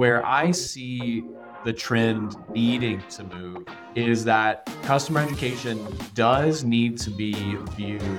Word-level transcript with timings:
Where 0.00 0.24
I 0.24 0.50
see 0.50 1.24
the 1.62 1.74
trend 1.74 2.34
needing 2.48 3.02
to 3.10 3.22
move 3.22 3.66
is 3.94 4.24
that 4.24 4.64
customer 4.84 5.20
education 5.20 5.78
does 6.14 6.64
need 6.64 6.96
to 7.00 7.10
be 7.10 7.34
viewed 7.76 8.18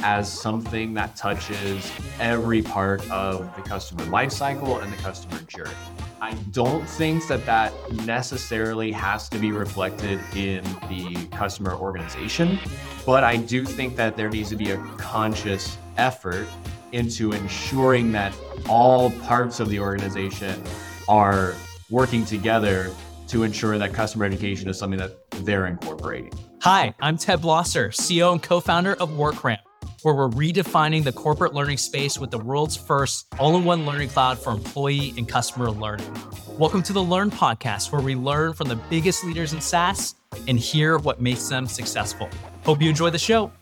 as 0.00 0.30
something 0.30 0.92
that 0.92 1.16
touches 1.16 1.90
every 2.20 2.60
part 2.60 3.10
of 3.10 3.50
the 3.56 3.62
customer 3.62 4.04
lifecycle 4.10 4.82
and 4.82 4.92
the 4.92 4.96
customer 4.98 5.40
journey. 5.48 5.70
I 6.20 6.34
don't 6.50 6.86
think 6.86 7.26
that 7.28 7.46
that 7.46 7.72
necessarily 8.04 8.92
has 8.92 9.30
to 9.30 9.38
be 9.38 9.52
reflected 9.52 10.20
in 10.36 10.62
the 10.90 11.28
customer 11.30 11.76
organization, 11.76 12.58
but 13.06 13.24
I 13.24 13.36
do 13.36 13.64
think 13.64 13.96
that 13.96 14.18
there 14.18 14.28
needs 14.28 14.50
to 14.50 14.56
be 14.56 14.72
a 14.72 14.76
conscious 14.98 15.78
effort 15.96 16.46
into 16.92 17.32
ensuring 17.32 18.12
that 18.12 18.34
all 18.68 19.10
parts 19.22 19.60
of 19.60 19.70
the 19.70 19.80
organization 19.80 20.62
are 21.12 21.54
working 21.90 22.24
together 22.24 22.90
to 23.28 23.42
ensure 23.42 23.76
that 23.76 23.92
customer 23.92 24.24
education 24.24 24.70
is 24.70 24.78
something 24.78 24.98
that 24.98 25.12
they're 25.44 25.66
incorporating. 25.66 26.32
Hi, 26.62 26.94
I'm 27.02 27.18
Ted 27.18 27.42
Blosser, 27.42 27.88
CEO 27.88 28.32
and 28.32 28.42
co 28.42 28.60
founder 28.60 28.94
of 28.94 29.10
WorkRamp, 29.10 29.58
where 30.04 30.14
we're 30.14 30.30
redefining 30.30 31.04
the 31.04 31.12
corporate 31.12 31.52
learning 31.52 31.76
space 31.76 32.18
with 32.18 32.30
the 32.30 32.38
world's 32.38 32.78
first 32.78 33.26
all 33.38 33.54
in 33.58 33.64
one 33.64 33.84
learning 33.84 34.08
cloud 34.08 34.38
for 34.38 34.52
employee 34.54 35.12
and 35.18 35.28
customer 35.28 35.70
learning. 35.70 36.10
Welcome 36.58 36.82
to 36.84 36.94
the 36.94 37.02
Learn 37.02 37.30
Podcast, 37.30 37.92
where 37.92 38.00
we 38.00 38.14
learn 38.14 38.54
from 38.54 38.68
the 38.68 38.76
biggest 38.76 39.22
leaders 39.22 39.52
in 39.52 39.60
SaaS 39.60 40.14
and 40.48 40.58
hear 40.58 40.96
what 40.96 41.20
makes 41.20 41.46
them 41.46 41.66
successful. 41.66 42.30
Hope 42.64 42.80
you 42.80 42.88
enjoy 42.88 43.10
the 43.10 43.18
show. 43.18 43.52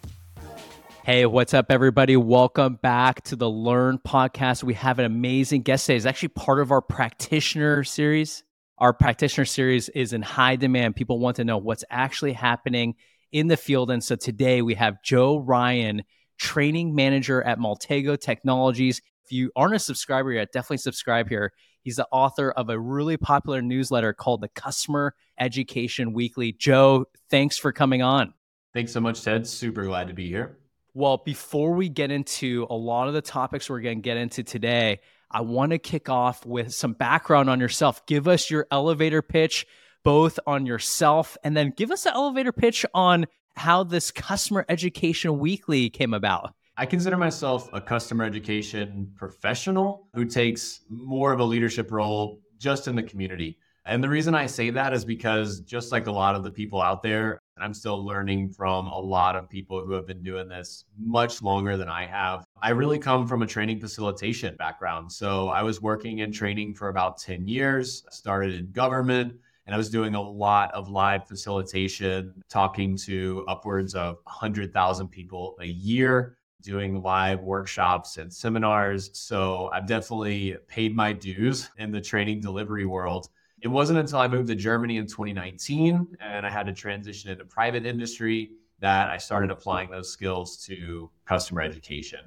Hey, 1.03 1.25
what's 1.25 1.55
up, 1.55 1.67
everybody? 1.71 2.19
Welcome 2.19 2.75
back 2.75 3.23
to 3.23 3.35
the 3.35 3.49
Learn 3.49 3.99
podcast. 4.07 4.63
We 4.63 4.75
have 4.75 4.99
an 4.99 5.07
amazing 5.07 5.63
guest 5.63 5.87
today. 5.87 5.97
It's 5.97 6.05
actually 6.05 6.29
part 6.29 6.61
of 6.61 6.71
our 6.71 6.83
practitioner 6.83 7.85
series. 7.85 8.45
Our 8.77 8.93
practitioner 8.93 9.47
series 9.47 9.89
is 9.89 10.13
in 10.13 10.21
high 10.21 10.57
demand. 10.57 10.97
People 10.97 11.19
want 11.19 11.37
to 11.37 11.45
know 11.45 11.57
what's 11.57 11.85
actually 11.89 12.35
happening 12.35 12.97
in 13.33 13.49
the 13.49 13.57
field. 13.57 13.91
And 13.91 14.05
so 14.05 14.15
today 14.15 14.61
we 14.61 14.75
have 14.75 15.03
Joe 15.03 15.39
Ryan, 15.39 16.03
training 16.39 16.95
manager 16.95 17.43
at 17.43 17.59
Maltego 17.59 18.21
Technologies. 18.21 19.01
If 19.25 19.33
you 19.33 19.51
aren't 19.57 19.75
a 19.75 19.79
subscriber 19.79 20.33
yet, 20.33 20.53
definitely 20.53 20.79
subscribe 20.79 21.31
here. 21.31 21.55
He's 21.83 21.97
the 21.97 22.09
author 22.13 22.51
of 22.51 22.69
a 22.69 22.79
really 22.79 23.17
popular 23.17 23.63
newsletter 23.63 24.13
called 24.13 24.43
the 24.43 24.49
Customer 24.49 25.15
Education 25.39 26.13
Weekly. 26.13 26.53
Joe, 26.53 27.07
thanks 27.31 27.57
for 27.57 27.73
coming 27.73 28.03
on. 28.03 28.35
Thanks 28.75 28.93
so 28.93 29.01
much, 29.01 29.23
Ted. 29.23 29.47
Super 29.47 29.85
glad 29.85 30.09
to 30.09 30.15
be 30.15 30.29
here. 30.29 30.60
Well, 30.93 31.19
before 31.19 31.75
we 31.75 31.89
get 31.89 32.11
into 32.11 32.67
a 32.69 32.75
lot 32.75 33.07
of 33.07 33.15
the 33.15 33.23
topics 33.23 33.71
we're 33.71 33.81
going 33.81 33.99
to 33.99 34.03
get 34.03 34.17
into 34.17 34.43
today, 34.43 35.01
I 35.31 35.43
want 35.43 35.71
to 35.71 35.79
kick 35.79 36.09
off 36.09 36.45
with 36.45 36.75
some 36.75 36.95
background 36.95 37.49
on 37.49 37.61
yourself. 37.61 38.05
Give 38.07 38.27
us 38.27 38.51
your 38.51 38.67
elevator 38.73 39.23
pitch, 39.23 39.67
both 40.03 40.41
on 40.49 40.67
yourself, 40.67 41.37
and 41.45 41.57
then 41.57 41.73
give 41.77 41.93
us 41.93 42.07
an 42.07 42.13
elevator 42.15 42.51
pitch 42.51 42.85
on 42.93 43.27
how 43.55 43.85
this 43.85 44.11
Customer 44.11 44.65
Education 44.69 45.39
Weekly 45.39 45.91
came 45.91 46.13
about. 46.13 46.55
I 46.77 46.87
consider 46.87 47.17
myself 47.17 47.69
a 47.73 47.81
customer 47.81 48.25
education 48.25 49.13
professional 49.15 50.09
who 50.15 50.25
takes 50.25 50.81
more 50.89 51.33
of 51.33 51.39
a 51.39 51.45
leadership 51.45 51.93
role 51.93 52.41
just 52.59 52.89
in 52.89 52.97
the 52.97 53.03
community. 53.03 53.59
And 53.87 54.05
the 54.05 54.09
reason 54.09 54.35
I 54.35 54.47
say 54.47 54.71
that 54.71 54.93
is 54.93 55.05
because 55.05 55.61
just 55.61 55.91
like 55.91 56.07
a 56.07 56.13
lot 56.13 56.35
of 56.35 56.45
the 56.45 56.51
people 56.51 56.83
out 56.83 57.03
there, 57.03 57.41
and 57.57 57.65
I'm 57.65 57.75
still 57.75 58.05
learning 58.05 58.51
from 58.51 58.87
a 58.87 58.99
lot 58.99 59.37
of 59.37 59.49
people 59.49 59.85
who 59.85 59.93
have 59.93 60.07
been 60.07 60.23
doing 60.23 60.49
this 60.49 60.85
much 60.99 61.43
longer 61.43 61.77
than 61.77 61.89
I 61.89 62.07
have. 62.07 62.45
I 62.63 62.71
really 62.71 62.99
come 62.99 63.27
from 63.27 63.43
a 63.43 63.47
training 63.47 63.81
facilitation 63.81 64.55
background. 64.57 65.11
So 65.11 65.49
I 65.49 65.63
was 65.63 65.81
working 65.81 66.19
in 66.19 66.33
training 66.33 66.75
for 66.75 66.89
about 66.89 67.19
10 67.19 67.49
years, 67.49 68.05
started 68.11 68.55
in 68.55 68.71
government, 68.73 69.35
and 69.67 69.75
I 69.75 69.79
was 69.79 69.91
doing 69.91 70.15
a 70.15 70.21
lot 70.21 70.73
of 70.73 70.89
live 70.89 71.27
facilitation, 71.29 72.35
talking 72.49 72.97
to 72.99 73.45
upwards 73.49 73.95
of 73.95 74.17
100,000 74.25 75.09
people 75.09 75.57
a 75.61 75.67
year, 75.67 76.37
doing 76.63 77.03
live 77.03 77.41
workshops 77.41 78.17
and 78.17 78.33
seminars. 78.33 79.11
So 79.13 79.71
I've 79.73 79.87
definitely 79.87 80.57
paid 80.69 80.95
my 80.95 81.13
dues 81.13 81.71
in 81.79 81.91
the 81.93 82.01
training 82.01 82.41
delivery 82.41 82.85
world. 82.85 83.29
It 83.63 83.69
wasn't 83.69 83.99
until 83.99 84.21
I 84.21 84.29
moved 84.29 84.49
to 84.49 84.55
Germany 84.55 84.97
in 84.97 85.07
2019 85.07 86.17
and 86.21 86.47
I 86.47 86.51
had 86.51 86.67
to 86.67 86.73
transition 86.73 87.31
into 87.31 87.45
private 87.45 87.85
industry 87.85 88.53
that 88.79 89.11
I 89.11 89.19
started 89.19 89.51
applying 89.51 89.91
those 89.91 90.11
skills 90.11 90.57
to 90.65 91.11
customer 91.27 91.61
education. 91.61 92.21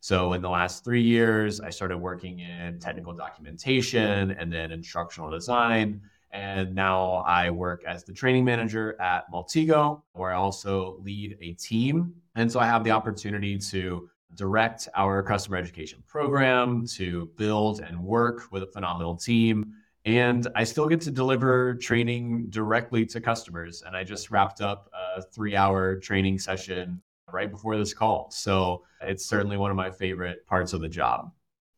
So 0.00 0.34
in 0.34 0.42
the 0.42 0.50
last 0.50 0.84
three 0.84 1.00
years, 1.00 1.60
I 1.60 1.70
started 1.70 1.96
working 1.96 2.40
in 2.40 2.78
technical 2.78 3.14
documentation 3.14 4.32
and 4.32 4.52
then 4.52 4.70
instructional 4.70 5.30
design. 5.30 6.02
And 6.32 6.74
now 6.74 7.24
I 7.26 7.48
work 7.48 7.84
as 7.86 8.04
the 8.04 8.12
training 8.12 8.44
manager 8.44 9.00
at 9.00 9.30
Maltego, 9.32 10.02
where 10.12 10.32
I 10.32 10.34
also 10.34 10.98
lead 11.00 11.38
a 11.40 11.54
team. 11.54 12.12
And 12.34 12.52
so 12.52 12.60
I 12.60 12.66
have 12.66 12.84
the 12.84 12.90
opportunity 12.90 13.56
to 13.56 14.10
direct 14.34 14.88
our 14.94 15.22
customer 15.22 15.56
education 15.56 16.02
program, 16.06 16.86
to 16.88 17.30
build 17.36 17.80
and 17.80 17.98
work 17.98 18.42
with 18.50 18.64
a 18.64 18.66
phenomenal 18.66 19.16
team 19.16 19.72
and 20.04 20.46
I 20.54 20.64
still 20.64 20.88
get 20.88 21.00
to 21.02 21.10
deliver 21.10 21.74
training 21.76 22.46
directly 22.50 23.06
to 23.06 23.20
customers. 23.20 23.82
And 23.86 23.96
I 23.96 24.04
just 24.04 24.30
wrapped 24.30 24.60
up 24.60 24.90
a 25.16 25.22
three 25.22 25.56
hour 25.56 25.96
training 25.96 26.38
session 26.38 27.00
right 27.32 27.50
before 27.50 27.76
this 27.78 27.94
call. 27.94 28.30
So 28.30 28.84
it's 29.00 29.24
certainly 29.24 29.56
one 29.56 29.70
of 29.70 29.76
my 29.76 29.90
favorite 29.90 30.46
parts 30.46 30.72
of 30.72 30.80
the 30.80 30.88
job. 30.88 31.30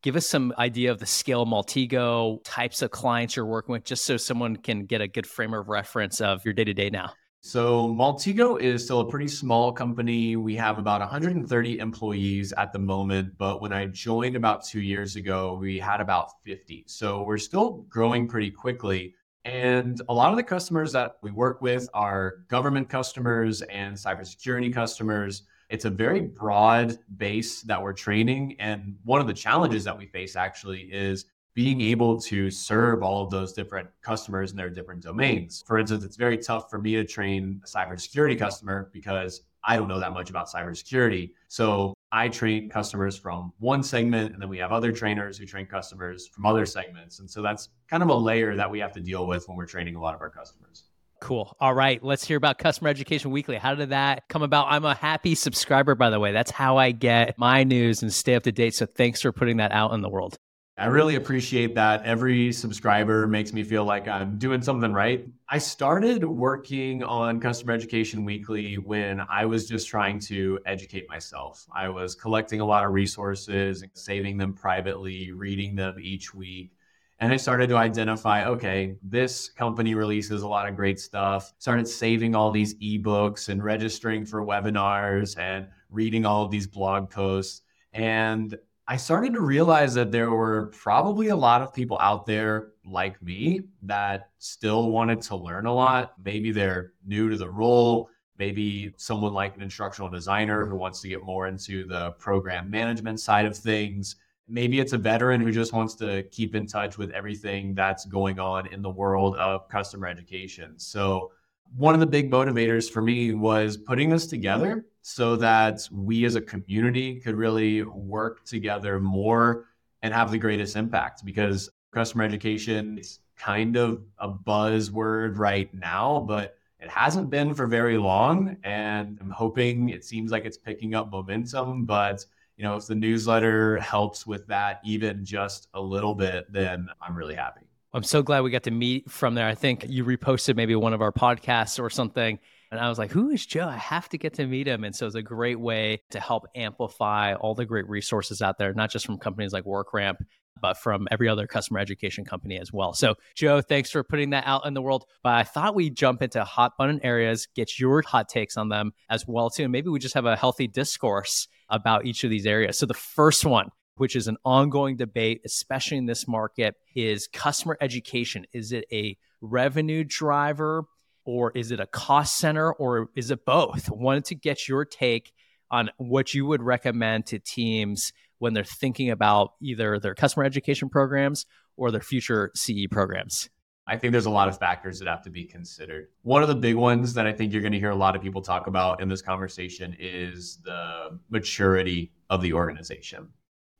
Give 0.03 0.15
us 0.15 0.27
some 0.27 0.53
idea 0.57 0.91
of 0.91 0.99
the 0.99 1.05
scale 1.05 1.45
Maltego, 1.45 2.39
types 2.43 2.81
of 2.81 2.91
clients 2.91 3.35
you're 3.35 3.45
working 3.45 3.73
with, 3.73 3.83
just 3.83 4.05
so 4.05 4.15
someone 4.15 4.55
can 4.55 4.85
get 4.85 5.01
a 5.01 5.07
good 5.07 5.25
frame 5.25 5.53
of 5.53 5.69
reference 5.69 6.21
of 6.21 6.45
your 6.45 6.53
day 6.53 6.63
to 6.65 6.73
day 6.73 6.89
now. 6.89 7.13
So 7.41 7.87
Maltego 7.87 8.59
is 8.59 8.83
still 8.83 9.01
a 9.01 9.09
pretty 9.09 9.27
small 9.27 9.71
company. 9.71 10.35
We 10.35 10.55
have 10.55 10.79
about 10.79 10.99
130 11.01 11.79
employees 11.79 12.51
at 12.53 12.73
the 12.73 12.79
moment, 12.79 13.37
but 13.37 13.61
when 13.61 13.71
I 13.71 13.85
joined 13.85 14.35
about 14.35 14.65
two 14.65 14.81
years 14.81 15.15
ago, 15.15 15.57
we 15.59 15.79
had 15.79 16.01
about 16.01 16.31
50. 16.43 16.83
So 16.87 17.23
we're 17.23 17.37
still 17.37 17.85
growing 17.89 18.27
pretty 18.27 18.51
quickly. 18.51 19.13
And 19.45 20.01
a 20.09 20.13
lot 20.13 20.31
of 20.31 20.37
the 20.37 20.43
customers 20.43 20.91
that 20.91 21.19
we 21.21 21.31
work 21.31 21.61
with 21.61 21.87
are 21.93 22.39
government 22.49 22.89
customers 22.89 23.61
and 23.61 23.95
cybersecurity 23.95 24.73
customers. 24.73 25.43
It's 25.69 25.85
a 25.85 25.89
very 25.89 26.21
broad 26.21 26.97
base 27.15 27.61
that 27.61 27.81
we're 27.81 27.93
training. 27.93 28.57
And 28.59 28.97
one 29.05 29.21
of 29.21 29.27
the 29.27 29.33
challenges 29.33 29.85
that 29.85 29.97
we 29.97 30.07
face 30.07 30.35
actually 30.35 30.81
is 30.91 31.25
being 31.57 31.81
able 31.81 32.21
to 32.21 32.51
serve 32.51 33.01
all 33.01 33.23
of 33.23 33.31
those 33.31 33.51
different 33.51 33.89
customers 34.03 34.51
in 34.51 34.57
their 34.57 34.69
different 34.69 35.01
domains. 35.01 35.63
For 35.65 35.79
instance, 35.79 36.03
it's 36.03 36.15
very 36.15 36.37
tough 36.37 36.69
for 36.69 36.77
me 36.77 36.93
to 36.93 37.03
train 37.03 37.59
a 37.65 37.67
cybersecurity 37.67 38.37
customer 38.37 38.91
because 38.93 39.41
I 39.63 39.75
don't 39.75 39.87
know 39.87 39.99
that 39.99 40.13
much 40.13 40.29
about 40.29 40.47
cybersecurity. 40.51 41.31
So 41.47 41.95
I 42.11 42.29
train 42.29 42.69
customers 42.69 43.17
from 43.17 43.53
one 43.57 43.81
segment, 43.81 44.33
and 44.33 44.39
then 44.39 44.49
we 44.49 44.59
have 44.59 44.71
other 44.71 44.91
trainers 44.91 45.39
who 45.39 45.47
train 45.47 45.65
customers 45.65 46.27
from 46.27 46.45
other 46.45 46.63
segments. 46.63 47.21
And 47.21 47.27
so 47.27 47.41
that's 47.41 47.69
kind 47.89 48.03
of 48.03 48.09
a 48.09 48.15
layer 48.15 48.55
that 48.55 48.69
we 48.69 48.77
have 48.77 48.91
to 48.91 48.99
deal 48.99 49.25
with 49.25 49.47
when 49.47 49.57
we're 49.57 49.65
training 49.65 49.95
a 49.95 49.99
lot 49.99 50.13
of 50.13 50.21
our 50.21 50.29
customers. 50.29 50.83
Cool. 51.21 51.57
All 51.59 51.73
right. 51.73 52.03
Let's 52.03 52.23
hear 52.23 52.37
about 52.37 52.59
Customer 52.59 52.91
Education 52.91 53.31
Weekly. 53.31 53.57
How 53.57 53.73
did 53.73 53.89
that 53.89 54.29
come 54.29 54.43
about? 54.43 54.67
I'm 54.69 54.85
a 54.85 54.93
happy 54.93 55.33
subscriber, 55.33 55.95
by 55.95 56.11
the 56.11 56.19
way. 56.19 56.31
That's 56.33 56.51
how 56.51 56.77
I 56.77 56.91
get 56.91 57.35
my 57.39 57.63
news 57.63 58.03
and 58.03 58.13
stay 58.13 58.35
up 58.35 58.43
to 58.43 58.51
date. 58.51 58.75
So 58.75 58.85
thanks 58.85 59.23
for 59.23 59.31
putting 59.31 59.57
that 59.57 59.71
out 59.71 59.93
in 59.93 60.01
the 60.01 60.09
world. 60.09 60.37
I 60.79 60.85
really 60.85 61.15
appreciate 61.15 61.73
that. 61.73 62.03
Every 62.03 62.53
subscriber 62.53 63.25
makes 63.25 63.51
me 63.51 63.63
feel 63.63 63.83
like 63.83 64.07
I'm 64.07 64.37
doing 64.37 64.61
something 64.61 64.93
right. 64.93 65.27
I 65.49 65.57
started 65.57 66.23
working 66.23 67.01
on 67.01 67.39
Customer 67.39 67.73
Education 67.73 68.23
Weekly 68.23 68.75
when 68.75 69.21
I 69.27 69.45
was 69.45 69.67
just 69.67 69.87
trying 69.87 70.19
to 70.19 70.59
educate 70.67 71.09
myself. 71.09 71.65
I 71.75 71.89
was 71.89 72.13
collecting 72.13 72.59
a 72.59 72.65
lot 72.65 72.85
of 72.85 72.91
resources, 72.91 73.81
and 73.81 73.89
saving 73.95 74.37
them 74.37 74.53
privately, 74.53 75.31
reading 75.31 75.75
them 75.75 75.95
each 75.99 76.35
week. 76.35 76.73
And 77.19 77.33
I 77.33 77.37
started 77.37 77.69
to 77.69 77.77
identify 77.77 78.45
okay, 78.45 78.97
this 79.01 79.49
company 79.49 79.95
releases 79.95 80.43
a 80.43 80.47
lot 80.47 80.69
of 80.69 80.75
great 80.75 80.99
stuff. 80.99 81.53
Started 81.57 81.87
saving 81.87 82.35
all 82.35 82.51
these 82.51 82.75
ebooks 82.75 83.49
and 83.49 83.63
registering 83.63 84.27
for 84.27 84.45
webinars 84.45 85.39
and 85.39 85.69
reading 85.89 86.23
all 86.23 86.45
of 86.45 86.51
these 86.51 86.67
blog 86.67 87.09
posts. 87.09 87.63
And 87.93 88.55
I 88.89 88.95
started 88.95 89.33
to 89.33 89.41
realize 89.41 89.93
that 89.95 90.13
there 90.13 90.31
were 90.31 90.67
probably 90.67 91.27
a 91.27 91.35
lot 91.35 91.61
of 91.61 91.73
people 91.73 91.97
out 91.99 92.25
there 92.25 92.69
like 92.85 93.21
me 93.21 93.63
that 93.83 94.29
still 94.37 94.91
wanted 94.91 95.21
to 95.23 95.35
learn 95.35 95.65
a 95.65 95.73
lot. 95.73 96.13
Maybe 96.23 96.51
they're 96.53 96.93
new 97.05 97.29
to 97.29 97.35
the 97.35 97.49
role. 97.49 98.09
Maybe 98.39 98.93
someone 98.95 99.33
like 99.33 99.57
an 99.57 99.61
instructional 99.61 100.09
designer 100.09 100.65
who 100.65 100.77
wants 100.77 101.01
to 101.01 101.09
get 101.09 101.21
more 101.21 101.47
into 101.47 101.85
the 101.85 102.11
program 102.11 102.69
management 102.69 103.19
side 103.19 103.45
of 103.45 103.57
things. 103.57 104.15
Maybe 104.47 104.79
it's 104.79 104.93
a 104.93 104.97
veteran 104.97 105.41
who 105.41 105.51
just 105.51 105.73
wants 105.73 105.95
to 105.95 106.23
keep 106.31 106.55
in 106.55 106.65
touch 106.65 106.97
with 106.97 107.11
everything 107.11 107.75
that's 107.75 108.05
going 108.05 108.39
on 108.39 108.67
in 108.67 108.81
the 108.81 108.89
world 108.89 109.35
of 109.35 109.67
customer 109.67 110.07
education. 110.07 110.79
So, 110.79 111.31
one 111.75 111.93
of 111.93 111.99
the 111.99 112.05
big 112.05 112.31
motivators 112.31 112.89
for 112.89 113.01
me 113.01 113.33
was 113.33 113.75
putting 113.75 114.09
this 114.09 114.27
together 114.27 114.85
so 115.09 115.37
that 115.37 115.87
we 115.89 116.25
as 116.25 116.35
a 116.35 116.41
community 116.41 117.17
could 117.21 117.33
really 117.33 117.81
work 117.81 118.43
together 118.43 118.99
more 118.99 119.63
and 120.01 120.13
have 120.13 120.31
the 120.31 120.37
greatest 120.37 120.75
impact. 120.75 121.23
Because 121.23 121.69
Customer 121.93 122.25
education 122.25 122.97
is 122.97 123.19
kind 123.37 123.77
of 123.77 124.03
a 124.17 124.29
buzzword 124.29 125.37
right 125.37 125.73
now, 125.73 126.25
but 126.27 126.57
it 126.81 126.89
hasn't 126.89 127.29
been 127.29 127.53
for 127.53 127.67
very 127.67 127.97
long. 127.97 128.57
And 128.65 129.17
I'm 129.21 129.29
hoping 129.29 129.87
it 129.87 130.03
seems 130.03 130.29
like 130.29 130.43
it's 130.43 130.57
picking 130.57 130.93
up 130.93 131.09
momentum. 131.09 131.85
But, 131.85 132.25
you 132.57 132.65
know, 132.65 132.75
if 132.75 132.87
the 132.87 132.95
newsletter 132.95 133.77
helps 133.77 134.27
with 134.27 134.45
that 134.47 134.81
even 134.83 135.23
just 135.23 135.69
a 135.73 135.79
little 135.79 136.15
bit, 136.15 136.51
then 136.51 136.89
I'm 137.01 137.15
really 137.15 137.35
happy. 137.35 137.61
I'm 137.93 138.03
so 138.03 138.21
glad 138.21 138.41
we 138.41 138.51
got 138.51 138.63
to 138.63 138.71
meet 138.71 139.09
from 139.09 139.35
there. 139.35 139.47
I 139.47 139.55
think 139.55 139.85
you 139.87 140.03
reposted 140.03 140.57
maybe 140.57 140.75
one 140.75 140.93
of 140.93 141.01
our 141.01 141.13
podcasts 141.13 141.81
or 141.81 141.89
something. 141.89 142.39
And 142.71 142.79
I 142.79 142.89
was 142.89 142.97
like, 142.97 143.11
who 143.11 143.29
is 143.29 143.45
Joe? 143.45 143.67
I 143.67 143.77
have 143.77 144.09
to 144.09 144.17
get 144.17 144.33
to 144.35 144.45
meet 144.45 144.67
him. 144.67 144.83
And 144.83 144.95
so 144.95 145.05
it's 145.05 145.15
a 145.15 145.21
great 145.21 145.59
way 145.59 146.01
to 146.11 146.19
help 146.19 146.45
amplify 146.55 147.33
all 147.33 147.55
the 147.55 147.65
great 147.65 147.87
resources 147.87 148.41
out 148.41 148.57
there, 148.57 148.73
not 148.73 148.91
just 148.91 149.05
from 149.05 149.17
companies 149.17 149.53
like 149.53 149.63
WorkRamp, 149.63 150.17
but 150.61 150.77
from 150.77 151.07
every 151.11 151.29
other 151.29 151.47
customer 151.47 151.79
education 151.79 152.25
company 152.25 152.59
as 152.59 152.73
well. 152.73 152.93
So, 152.93 153.15
Joe, 153.35 153.61
thanks 153.61 153.91
for 153.91 154.03
putting 154.03 154.31
that 154.31 154.43
out 154.45 154.65
in 154.65 154.73
the 154.73 154.81
world. 154.81 155.05
But 155.23 155.33
I 155.33 155.43
thought 155.43 155.75
we'd 155.75 155.95
jump 155.95 156.21
into 156.21 156.43
hot 156.43 156.73
button 156.77 156.99
areas, 157.03 157.47
get 157.55 157.79
your 157.79 158.01
hot 158.01 158.27
takes 158.29 158.57
on 158.57 158.69
them 158.69 158.91
as 159.09 159.27
well, 159.27 159.49
too. 159.49 159.63
And 159.63 159.71
maybe 159.71 159.89
we 159.89 159.99
just 159.99 160.15
have 160.15 160.25
a 160.25 160.35
healthy 160.35 160.67
discourse 160.67 161.47
about 161.69 162.05
each 162.05 162.23
of 162.23 162.29
these 162.29 162.45
areas. 162.45 162.77
So, 162.77 162.85
the 162.85 162.93
first 162.93 163.45
one, 163.45 163.69
which 163.95 164.15
is 164.15 164.27
an 164.27 164.37
ongoing 164.43 164.97
debate, 164.97 165.41
especially 165.45 165.97
in 165.97 166.05
this 166.05 166.27
market, 166.27 166.75
is 166.95 167.27
customer 167.27 167.77
education. 167.81 168.45
Is 168.53 168.71
it 168.71 168.85
a 168.91 169.17
revenue 169.41 170.03
driver 170.03 170.85
or 171.27 171.51
is 171.53 171.71
it 171.71 171.79
a 171.81 171.85
cost 171.85 172.37
center 172.37 172.71
or 172.71 173.09
is 173.13 173.29
it 173.31 173.45
both? 173.45 173.91
Wanted 173.91 174.23
to 174.25 174.35
get 174.35 174.67
your 174.67 174.85
take 174.85 175.33
on 175.69 175.91
what 175.97 176.33
you 176.33 176.45
would 176.45 176.63
recommend 176.63 177.25
to 177.27 177.37
teams 177.37 178.13
when 178.39 178.53
they're 178.53 178.63
thinking 178.63 179.11
about 179.11 179.51
either 179.61 179.99
their 179.99 180.15
customer 180.15 180.45
education 180.45 180.87
programs 180.87 181.45
or 181.75 181.91
their 181.91 182.01
future 182.01 182.49
CE 182.55 182.87
programs? 182.89 183.49
I 183.85 183.97
think 183.97 184.13
there's 184.13 184.25
a 184.25 184.31
lot 184.31 184.47
of 184.47 184.57
factors 184.57 184.99
that 184.99 185.09
have 185.09 185.21
to 185.23 185.29
be 185.29 185.43
considered. 185.43 186.07
One 186.21 186.43
of 186.43 186.47
the 186.47 186.55
big 186.55 186.75
ones 186.75 187.13
that 187.15 187.27
I 187.27 187.33
think 187.33 187.51
you're 187.51 187.61
going 187.61 187.73
to 187.73 187.79
hear 187.79 187.91
a 187.91 187.95
lot 187.95 188.15
of 188.15 188.21
people 188.21 188.41
talk 188.41 188.67
about 188.67 189.01
in 189.01 189.09
this 189.09 189.21
conversation 189.21 189.97
is 189.99 190.59
the 190.63 191.19
maturity 191.29 192.13
of 192.29 192.41
the 192.41 192.53
organization. 192.53 193.27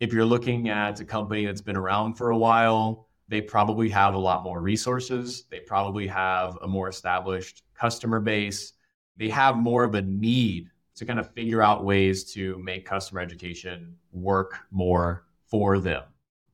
If 0.02 0.12
you're 0.12 0.26
looking 0.26 0.68
at 0.68 1.00
a 1.00 1.06
company 1.06 1.46
that's 1.46 1.62
been 1.62 1.78
around 1.78 2.16
for 2.16 2.30
a 2.30 2.38
while, 2.38 3.07
they 3.28 3.42
probably 3.42 3.90
have 3.90 4.14
a 4.14 4.18
lot 4.18 4.44
more 4.44 4.62
resources. 4.62 5.46
They 5.52 5.60
probably 5.60 6.08
have 6.08 6.58
a 6.62 6.68
more 6.68 6.88
established 6.88 7.64
customer 7.74 8.20
base. 8.20 8.74
They 9.18 9.30
have 9.30 9.58
more 9.58 9.84
of 9.84 9.96
a 9.96 10.02
need 10.02 10.70
to 10.96 11.06
kind 11.06 11.20
of 11.20 11.32
figure 11.34 11.62
out 11.62 11.86
ways 11.86 12.32
to 12.34 12.58
make 12.60 12.86
customer 12.86 13.22
education 13.22 13.96
work 14.12 14.60
more 14.72 15.26
for 15.48 15.80
them. 15.80 16.04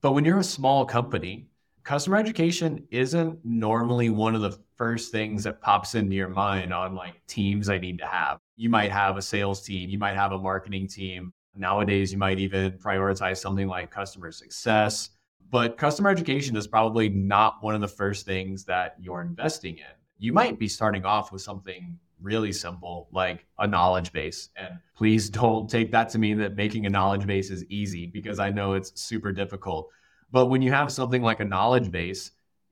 But 0.02 0.12
when 0.12 0.26
you're 0.26 0.40
a 0.40 0.44
small 0.44 0.86
company, 0.86 1.48
customer 1.84 2.18
education 2.18 2.86
isn't 2.92 3.40
normally 3.44 4.10
one 4.10 4.36
of 4.36 4.42
the 4.42 4.58
first 4.76 5.12
things 5.12 5.44
that 5.44 5.62
pops 5.62 5.96
into 5.96 6.16
your 6.16 6.30
mind 6.30 6.74
on 6.74 6.96
like 6.96 7.26
teams 7.28 7.70
I 7.70 7.78
need 7.78 8.00
to 8.00 8.06
have. 8.06 8.40
You 8.58 8.70
might 8.70 8.92
have 8.92 9.18
a 9.18 9.22
sales 9.22 9.62
team, 9.62 9.90
you 9.90 9.98
might 9.98 10.16
have 10.16 10.32
a 10.32 10.38
marketing 10.38 10.88
team. 10.88 11.32
Nowadays, 11.56 12.12
you 12.12 12.18
might 12.18 12.40
even 12.40 12.72
prioritize 12.74 13.38
something 13.38 13.68
like 13.68 13.92
customer 13.92 14.32
success. 14.32 15.12
But 15.54 15.78
customer 15.78 16.10
education 16.10 16.56
is 16.56 16.66
probably 16.66 17.10
not 17.10 17.62
one 17.62 17.76
of 17.76 17.82
the 17.82 17.88
first 17.88 18.26
things 18.26 18.66
that 18.66 18.96
you're 19.00 19.22
investing 19.22 19.78
in. 19.78 19.94
You 20.18 20.34
might 20.34 20.58
be 20.58 20.68
starting 20.68 21.06
off 21.06 21.32
with 21.32 21.44
something 21.44 22.00
really 22.20 22.52
simple, 22.52 23.08
like 23.12 23.46
a 23.60 23.68
knowledge 23.68 24.12
base. 24.12 24.50
And 24.56 24.80
please 24.98 25.30
don't 25.42 25.70
take 25.70 25.92
that 25.92 26.10
to 26.10 26.18
mean 26.18 26.40
that 26.40 26.56
making 26.56 26.88
a 26.88 26.90
knowledge 26.90 27.28
base 27.28 27.52
is 27.52 27.66
easy 27.66 28.08
because 28.08 28.40
I 28.40 28.50
know 28.50 28.74
it's 28.74 29.00
super 29.00 29.32
difficult. 29.32 29.90
But 30.32 30.48
when 30.48 30.64
you 30.64 30.72
have 30.72 30.92
something 30.92 31.22
like 31.22 31.40
a 31.40 31.46
knowledge 31.46 31.92
base, 31.92 32.32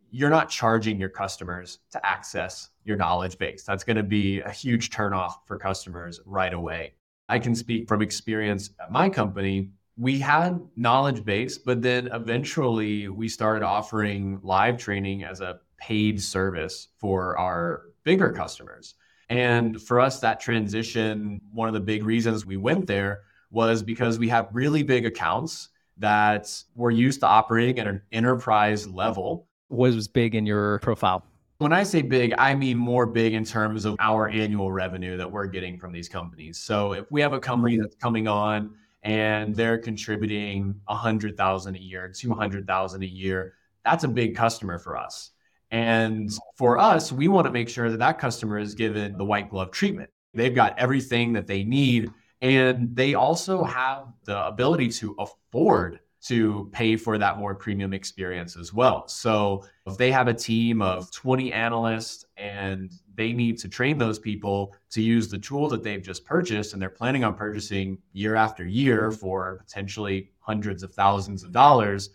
you're 0.09 0.31
not 0.31 0.49
charging 0.49 0.99
your 0.99 1.09
customers 1.09 1.77
to 1.91 2.03
access 2.03 2.71
your 2.83 2.97
knowledge 2.97 3.37
base. 3.37 3.63
That's 3.63 3.83
going 3.83 3.97
to 3.97 4.03
be 4.03 4.39
a 4.39 4.49
huge 4.49 4.89
turnoff 4.89 5.33
for 5.45 5.59
customers 5.59 6.19
right 6.25 6.51
away. 6.51 6.95
I 7.29 7.37
can 7.37 7.53
speak 7.53 7.87
from 7.87 8.01
experience 8.01 8.71
at 8.81 8.91
my 8.91 9.07
company. 9.07 9.69
We 10.01 10.18
had 10.18 10.59
knowledge 10.75 11.24
base, 11.24 11.59
but 11.59 11.83
then 11.83 12.09
eventually 12.12 13.07
we 13.07 13.30
started 13.30 13.63
offering 13.63 14.39
live 14.42 14.80
training 14.80 15.24
as 15.24 15.42
a 15.42 15.59
paid 15.77 16.19
service 16.19 16.88
for 16.98 17.38
our 17.38 17.83
bigger 18.03 18.31
customers. 18.31 18.95
And 19.30 19.80
for 19.80 20.00
us, 20.00 20.19
that 20.21 20.39
transition, 20.39 21.39
one 21.53 21.68
of 21.68 21.75
the 21.75 21.80
big 21.80 22.03
reasons 22.03 22.48
we 22.48 22.57
went 22.57 22.88
there 22.88 23.19
was 23.51 23.83
because 23.83 24.18
we 24.18 24.27
have 24.30 24.50
really 24.51 24.81
big 24.81 25.06
accounts 25.06 25.69
that 26.00 26.51
were 26.74 26.89
used 26.89 27.19
to 27.19 27.27
operating 27.27 27.77
at 27.77 27.86
an 27.86 28.01
enterprise 28.12 28.88
level. 28.88 29.45
What 29.68 29.94
was 29.94 30.07
big 30.07 30.33
in 30.33 30.48
your 30.48 30.80
profile? 30.80 31.27
When 31.59 31.74
I 31.74 31.83
say 31.83 32.01
big, 32.01 32.33
I 32.39 32.56
mean 32.56 32.75
more 32.75 33.06
big 33.06 33.33
in 33.36 33.45
terms 33.45 33.86
of 33.86 33.98
our 34.00 34.30
annual 34.30 34.71
revenue 34.71 35.15
that 35.18 35.31
we're 35.31 35.45
getting 35.45 35.77
from 35.77 35.92
these 35.92 36.09
companies. 36.09 36.57
So 36.57 36.94
if 36.94 37.06
we 37.12 37.21
have 37.21 37.33
a 37.33 37.39
company 37.39 37.77
that's 37.77 37.95
coming 37.98 38.27
on 38.27 38.74
and 39.03 39.56
they're 39.56 39.77
contributing 39.77 40.80
100,000 40.86 41.75
a 41.75 41.80
year, 41.80 42.12
200,000 42.15 43.03
a 43.03 43.06
year, 43.06 43.53
that's 43.83 44.03
a 44.03 44.07
big 44.07 44.36
customer 44.36 44.77
for 44.77 44.98
us. 44.98 45.31
And 45.71 46.30
for 46.56 46.77
us, 46.77 47.12
we 47.12 47.27
want 47.27 47.45
to 47.45 47.51
make 47.51 47.69
sure 47.69 47.89
that 47.89 48.00
that 48.00 48.19
customer 48.19 48.59
is 48.59 48.75
given 48.75 49.18
the 49.18 49.25
white 49.25 49.50
glove 49.50 49.71
treatment. 49.71 50.09
They've 50.33 50.53
got 50.53 50.77
everything 50.77 51.33
that 51.33 51.48
they 51.48 51.63
need. 51.63 52.12
And 52.42 52.95
they 52.95 53.13
also 53.13 53.63
have 53.63 54.07
the 54.25 54.45
ability 54.45 54.89
to 54.89 55.15
afford 55.18 56.00
to 56.24 56.69
pay 56.71 56.95
for 56.98 57.18
that 57.18 57.38
more 57.38 57.56
premium 57.56 57.94
experience 57.94 58.56
as 58.56 58.74
well. 58.74 59.07
So 59.07 59.63
if 59.88 59.98
they 59.98 60.12
have 60.12 60.27
a 60.27 60.33
team 60.33 60.81
of 60.81 61.12
20 61.12 61.51
analysts 61.51 62.25
and 62.41 62.91
they 63.15 63.33
need 63.33 63.59
to 63.59 63.69
train 63.69 63.97
those 63.99 64.17
people 64.17 64.75
to 64.89 65.01
use 65.01 65.29
the 65.29 65.38
tool 65.38 65.69
that 65.69 65.83
they've 65.83 66.01
just 66.01 66.25
purchased 66.25 66.73
and 66.73 66.81
they're 66.81 66.89
planning 66.89 67.23
on 67.23 67.35
purchasing 67.35 67.99
year 68.13 68.35
after 68.35 68.65
year 68.65 69.09
mm-hmm. 69.09 69.19
for 69.19 69.63
potentially 69.65 70.31
hundreds 70.39 70.81
of 70.81 70.93
thousands 70.93 71.43
of 71.43 71.51
dollars, 71.51 72.09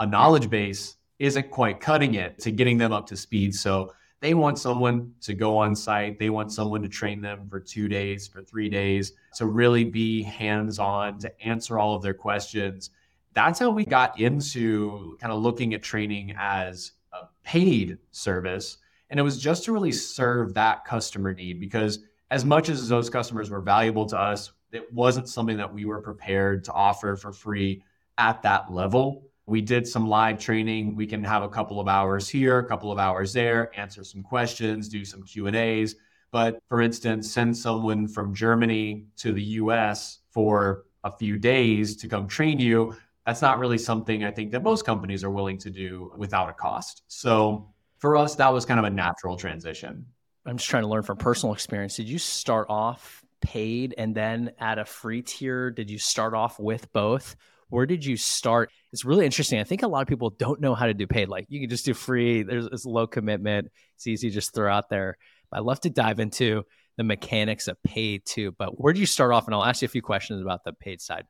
a 0.00 0.06
knowledge 0.06 0.48
base 0.48 0.96
isn't 1.18 1.50
quite 1.50 1.78
cutting 1.78 2.14
it 2.14 2.38
to 2.38 2.50
getting 2.50 2.78
them 2.78 2.92
up 2.92 3.06
to 3.06 3.16
speed. 3.16 3.54
So 3.54 3.92
they 4.20 4.32
want 4.32 4.58
someone 4.58 5.12
to 5.22 5.34
go 5.34 5.58
on 5.58 5.76
site. 5.76 6.18
They 6.18 6.30
want 6.30 6.52
someone 6.52 6.82
to 6.82 6.88
train 6.88 7.20
them 7.20 7.48
for 7.50 7.60
two 7.60 7.86
days, 7.86 8.26
for 8.26 8.42
three 8.42 8.70
days, 8.70 9.12
to 9.36 9.46
really 9.46 9.84
be 9.84 10.22
hands 10.22 10.78
on, 10.78 11.18
to 11.18 11.46
answer 11.46 11.78
all 11.78 11.94
of 11.94 12.02
their 12.02 12.14
questions. 12.14 12.90
That's 13.34 13.58
how 13.58 13.70
we 13.70 13.84
got 13.84 14.18
into 14.18 15.18
kind 15.20 15.32
of 15.32 15.42
looking 15.42 15.74
at 15.74 15.82
training 15.82 16.34
as 16.38 16.92
a 17.12 17.26
paid 17.44 17.98
service. 18.10 18.78
And 19.10 19.20
it 19.20 19.22
was 19.22 19.38
just 19.40 19.64
to 19.64 19.72
really 19.72 19.92
serve 19.92 20.54
that 20.54 20.84
customer 20.84 21.32
need 21.32 21.60
because, 21.60 22.00
as 22.30 22.44
much 22.44 22.68
as 22.68 22.88
those 22.88 23.08
customers 23.08 23.50
were 23.50 23.60
valuable 23.60 24.06
to 24.06 24.18
us, 24.18 24.52
it 24.72 24.92
wasn't 24.92 25.28
something 25.28 25.56
that 25.58 25.72
we 25.72 25.84
were 25.84 26.00
prepared 26.00 26.64
to 26.64 26.72
offer 26.72 27.16
for 27.16 27.32
free 27.32 27.82
at 28.18 28.42
that 28.42 28.72
level. 28.72 29.28
We 29.46 29.60
did 29.60 29.86
some 29.86 30.08
live 30.08 30.40
training. 30.40 30.96
We 30.96 31.06
can 31.06 31.22
have 31.22 31.44
a 31.44 31.48
couple 31.48 31.78
of 31.78 31.86
hours 31.86 32.28
here, 32.28 32.58
a 32.58 32.66
couple 32.66 32.90
of 32.90 32.98
hours 32.98 33.32
there, 33.32 33.70
answer 33.78 34.02
some 34.02 34.24
questions, 34.24 34.88
do 34.88 35.04
some 35.04 35.22
Q&As. 35.22 35.94
But 36.32 36.58
for 36.68 36.80
instance, 36.80 37.30
send 37.30 37.56
someone 37.56 38.08
from 38.08 38.34
Germany 38.34 39.06
to 39.18 39.32
the 39.32 39.42
US 39.42 40.18
for 40.30 40.86
a 41.04 41.10
few 41.10 41.38
days 41.38 41.96
to 41.98 42.08
come 42.08 42.26
train 42.26 42.58
you. 42.58 42.96
That's 43.24 43.40
not 43.40 43.60
really 43.60 43.78
something 43.78 44.24
I 44.24 44.32
think 44.32 44.50
that 44.50 44.64
most 44.64 44.84
companies 44.84 45.22
are 45.22 45.30
willing 45.30 45.58
to 45.58 45.70
do 45.70 46.12
without 46.16 46.48
a 46.48 46.52
cost. 46.52 47.02
So 47.06 47.72
for 47.98 48.16
us, 48.16 48.36
that 48.36 48.52
was 48.52 48.64
kind 48.64 48.78
of 48.78 48.84
a 48.84 48.90
natural 48.90 49.36
transition. 49.36 50.06
I'm 50.44 50.58
just 50.58 50.70
trying 50.70 50.84
to 50.84 50.88
learn 50.88 51.02
from 51.02 51.16
personal 51.16 51.52
experience. 51.52 51.96
Did 51.96 52.08
you 52.08 52.18
start 52.18 52.68
off 52.70 53.24
paid 53.40 53.94
and 53.98 54.14
then 54.14 54.52
at 54.58 54.78
a 54.78 54.84
free 54.84 55.22
tier? 55.22 55.70
Did 55.70 55.90
you 55.90 55.98
start 55.98 56.34
off 56.34 56.58
with 56.58 56.92
both? 56.92 57.36
where 57.68 57.86
did 57.86 58.04
you 58.04 58.16
start? 58.16 58.70
It's 58.92 59.04
really 59.04 59.24
interesting. 59.24 59.58
I 59.58 59.64
think 59.64 59.82
a 59.82 59.88
lot 59.88 60.02
of 60.02 60.08
people 60.08 60.30
don't 60.30 60.60
know 60.60 60.74
how 60.74 60.86
to 60.86 60.94
do 60.94 61.06
paid. 61.06 61.28
Like 61.28 61.46
you 61.48 61.60
can 61.60 61.70
just 61.70 61.84
do 61.84 61.94
free. 61.94 62.42
There's 62.42 62.66
it's 62.66 62.84
low 62.84 63.06
commitment. 63.06 63.70
It's 63.96 64.06
easy 64.06 64.28
to 64.28 64.34
just 64.34 64.54
throw 64.54 64.72
out 64.72 64.88
there. 64.88 65.16
But 65.50 65.58
I 65.58 65.60
love 65.60 65.80
to 65.80 65.90
dive 65.90 66.20
into 66.20 66.64
the 66.96 67.04
mechanics 67.04 67.68
of 67.68 67.82
paid 67.82 68.24
too. 68.24 68.52
But 68.52 68.80
where 68.80 68.92
do 68.92 69.00
you 69.00 69.06
start 69.06 69.32
off? 69.32 69.46
And 69.46 69.54
I'll 69.54 69.64
ask 69.64 69.82
you 69.82 69.86
a 69.86 69.90
few 69.90 70.02
questions 70.02 70.40
about 70.40 70.64
the 70.64 70.72
paid 70.72 71.00
side. 71.00 71.24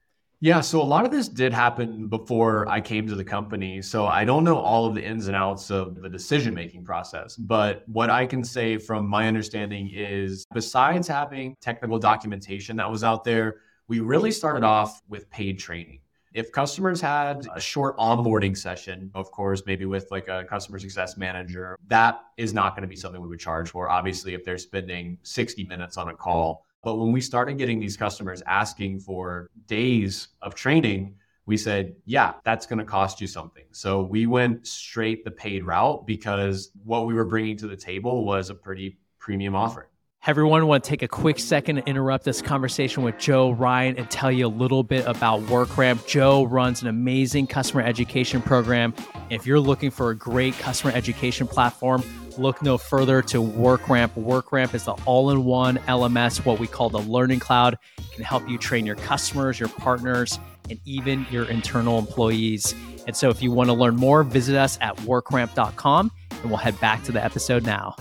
Yeah, 0.46 0.60
so 0.60 0.80
a 0.80 0.84
lot 0.84 1.04
of 1.04 1.10
this 1.10 1.26
did 1.26 1.52
happen 1.52 2.06
before 2.06 2.68
I 2.68 2.80
came 2.80 3.08
to 3.08 3.16
the 3.16 3.24
company. 3.24 3.82
So 3.82 4.06
I 4.06 4.24
don't 4.24 4.44
know 4.44 4.56
all 4.56 4.86
of 4.86 4.94
the 4.94 5.04
ins 5.04 5.26
and 5.26 5.34
outs 5.34 5.72
of 5.72 6.00
the 6.00 6.08
decision 6.08 6.54
making 6.54 6.84
process. 6.84 7.34
But 7.34 7.82
what 7.88 8.10
I 8.10 8.26
can 8.26 8.44
say 8.44 8.78
from 8.78 9.08
my 9.08 9.26
understanding 9.26 9.90
is 9.92 10.46
besides 10.54 11.08
having 11.08 11.56
technical 11.60 11.98
documentation 11.98 12.76
that 12.76 12.88
was 12.88 13.02
out 13.02 13.24
there, 13.24 13.56
we 13.88 13.98
really 13.98 14.30
started 14.30 14.62
off 14.62 15.02
with 15.08 15.28
paid 15.30 15.58
training. 15.58 15.98
If 16.32 16.52
customers 16.52 17.00
had 17.00 17.48
a 17.52 17.60
short 17.60 17.98
onboarding 17.98 18.56
session, 18.56 19.10
of 19.16 19.32
course, 19.32 19.64
maybe 19.66 19.84
with 19.84 20.06
like 20.12 20.28
a 20.28 20.44
customer 20.44 20.78
success 20.78 21.16
manager, 21.16 21.76
that 21.88 22.20
is 22.36 22.54
not 22.54 22.76
going 22.76 22.82
to 22.82 22.88
be 22.88 22.94
something 22.94 23.20
we 23.20 23.26
would 23.26 23.40
charge 23.40 23.70
for. 23.70 23.90
Obviously, 23.90 24.32
if 24.32 24.44
they're 24.44 24.58
spending 24.58 25.18
60 25.24 25.64
minutes 25.64 25.96
on 25.96 26.08
a 26.08 26.14
call. 26.14 26.66
But 26.86 26.98
when 26.98 27.10
we 27.10 27.20
started 27.20 27.58
getting 27.58 27.80
these 27.80 27.96
customers 27.96 28.44
asking 28.46 29.00
for 29.00 29.50
days 29.66 30.28
of 30.40 30.54
training, 30.54 31.16
we 31.44 31.56
said, 31.56 31.96
yeah, 32.04 32.34
that's 32.44 32.64
going 32.64 32.78
to 32.78 32.84
cost 32.84 33.20
you 33.20 33.26
something. 33.26 33.64
So 33.72 34.04
we 34.04 34.26
went 34.26 34.68
straight 34.68 35.24
the 35.24 35.32
paid 35.32 35.64
route 35.64 36.06
because 36.06 36.70
what 36.84 37.08
we 37.08 37.14
were 37.14 37.24
bringing 37.24 37.56
to 37.56 37.66
the 37.66 37.74
table 37.74 38.24
was 38.24 38.50
a 38.50 38.54
pretty 38.54 38.98
premium 39.18 39.56
offering. 39.56 39.88
Everyone, 40.28 40.64
want 40.68 40.84
to 40.84 40.88
take 40.88 41.02
a 41.02 41.08
quick 41.08 41.40
second 41.40 41.76
to 41.76 41.86
interrupt 41.88 42.24
this 42.24 42.40
conversation 42.40 43.02
with 43.02 43.18
Joe 43.18 43.50
Ryan 43.50 43.96
and 43.96 44.08
tell 44.08 44.30
you 44.30 44.46
a 44.46 44.48
little 44.48 44.84
bit 44.84 45.04
about 45.06 45.40
WorkRamp. 45.42 46.06
Joe 46.06 46.44
runs 46.44 46.82
an 46.82 46.88
amazing 46.88 47.48
customer 47.48 47.82
education 47.82 48.40
program. 48.42 48.94
If 49.28 49.44
you're 49.44 49.58
looking 49.58 49.90
for 49.90 50.10
a 50.10 50.16
great 50.16 50.54
customer 50.54 50.92
education 50.92 51.48
platform, 51.48 52.04
look 52.38 52.62
no 52.62 52.78
further 52.78 53.22
to 53.22 53.42
WorkRamp. 53.42 54.10
WorkRamp 54.14 54.74
is 54.74 54.84
the 54.84 54.92
all 55.04 55.30
in 55.30 55.44
one 55.44 55.78
LMS, 55.88 56.44
what 56.44 56.58
we 56.58 56.66
call 56.66 56.90
the 56.90 57.00
Learning 57.00 57.40
Cloud. 57.40 57.76
It 57.98 58.12
can 58.12 58.24
help 58.24 58.48
you 58.48 58.58
train 58.58 58.86
your 58.86 58.96
customers, 58.96 59.58
your 59.58 59.68
partners, 59.68 60.38
and 60.70 60.80
even 60.84 61.26
your 61.30 61.44
internal 61.48 61.98
employees. 61.98 62.74
And 63.06 63.16
so, 63.16 63.30
if 63.30 63.42
you 63.42 63.52
want 63.52 63.68
to 63.68 63.74
learn 63.74 63.96
more, 63.96 64.22
visit 64.22 64.56
us 64.56 64.78
at 64.80 64.96
workramp.com 64.98 66.10
and 66.30 66.50
we'll 66.50 66.58
head 66.58 66.78
back 66.80 67.02
to 67.04 67.12
the 67.12 67.24
episode 67.24 67.64
now. 67.64 67.96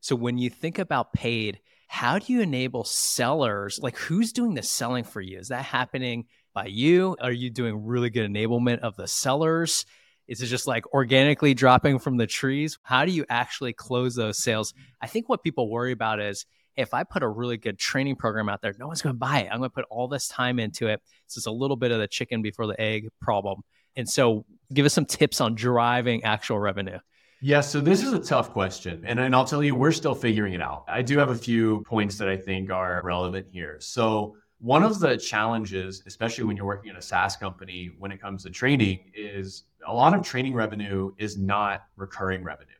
So 0.00 0.14
when 0.14 0.38
you 0.38 0.50
think 0.50 0.78
about 0.78 1.12
paid, 1.12 1.58
how 1.88 2.18
do 2.18 2.32
you 2.32 2.40
enable 2.40 2.84
sellers? 2.84 3.80
Like 3.82 3.96
who's 3.96 4.32
doing 4.32 4.54
the 4.54 4.62
selling 4.62 5.02
for 5.02 5.20
you? 5.20 5.38
Is 5.38 5.48
that 5.48 5.64
happening 5.64 6.26
by 6.54 6.66
you? 6.66 7.16
Are 7.20 7.32
you 7.32 7.50
doing 7.50 7.84
really 7.84 8.10
good 8.10 8.30
enablement 8.30 8.80
of 8.80 8.96
the 8.96 9.08
sellers? 9.08 9.84
Is 10.28 10.42
it 10.42 10.46
just 10.46 10.66
like 10.66 10.92
organically 10.92 11.54
dropping 11.54 11.98
from 11.98 12.16
the 12.16 12.26
trees? 12.26 12.78
How 12.82 13.04
do 13.04 13.12
you 13.12 13.24
actually 13.28 13.72
close 13.72 14.14
those 14.14 14.38
sales? 14.38 14.74
I 15.00 15.06
think 15.06 15.28
what 15.28 15.42
people 15.42 15.70
worry 15.70 15.92
about 15.92 16.20
is 16.20 16.46
if 16.76 16.92
I 16.92 17.04
put 17.04 17.22
a 17.22 17.28
really 17.28 17.56
good 17.56 17.78
training 17.78 18.16
program 18.16 18.48
out 18.48 18.60
there, 18.60 18.74
no 18.78 18.86
one's 18.86 19.02
going 19.02 19.14
to 19.14 19.18
buy 19.18 19.40
it. 19.40 19.48
I'm 19.50 19.58
going 19.58 19.70
to 19.70 19.74
put 19.74 19.86
all 19.90 20.08
this 20.08 20.28
time 20.28 20.58
into 20.58 20.88
it. 20.88 21.00
So 21.26 21.38
it's 21.38 21.46
a 21.46 21.50
little 21.50 21.76
bit 21.76 21.90
of 21.90 21.98
the 21.98 22.08
chicken 22.08 22.42
before 22.42 22.66
the 22.66 22.78
egg 22.80 23.08
problem. 23.20 23.62
And 23.96 24.08
so 24.08 24.44
give 24.72 24.84
us 24.84 24.92
some 24.92 25.06
tips 25.06 25.40
on 25.40 25.54
driving 25.54 26.24
actual 26.24 26.58
revenue. 26.58 26.98
Yeah, 27.40 27.60
so 27.60 27.80
this 27.80 28.02
is 28.02 28.12
a 28.12 28.18
tough 28.18 28.50
question. 28.50 29.02
And, 29.04 29.20
and 29.20 29.34
I'll 29.34 29.44
tell 29.44 29.62
you, 29.62 29.74
we're 29.74 29.92
still 29.92 30.14
figuring 30.14 30.54
it 30.54 30.62
out. 30.62 30.84
I 30.88 31.02
do 31.02 31.18
have 31.18 31.30
a 31.30 31.34
few 31.34 31.82
points 31.86 32.18
that 32.18 32.28
I 32.28 32.36
think 32.36 32.70
are 32.70 33.00
relevant 33.04 33.46
here. 33.50 33.76
So, 33.80 34.36
one 34.58 34.82
of 34.82 35.00
the 35.00 35.16
challenges, 35.16 36.02
especially 36.06 36.44
when 36.44 36.56
you're 36.56 36.66
working 36.66 36.90
in 36.90 36.96
a 36.96 37.02
SaaS 37.02 37.36
company 37.36 37.90
when 37.98 38.10
it 38.10 38.20
comes 38.20 38.42
to 38.44 38.50
training, 38.50 39.00
is 39.14 39.64
a 39.86 39.92
lot 39.92 40.14
of 40.14 40.22
training 40.22 40.54
revenue 40.54 41.12
is 41.18 41.36
not 41.36 41.84
recurring 41.96 42.42
revenue. 42.42 42.70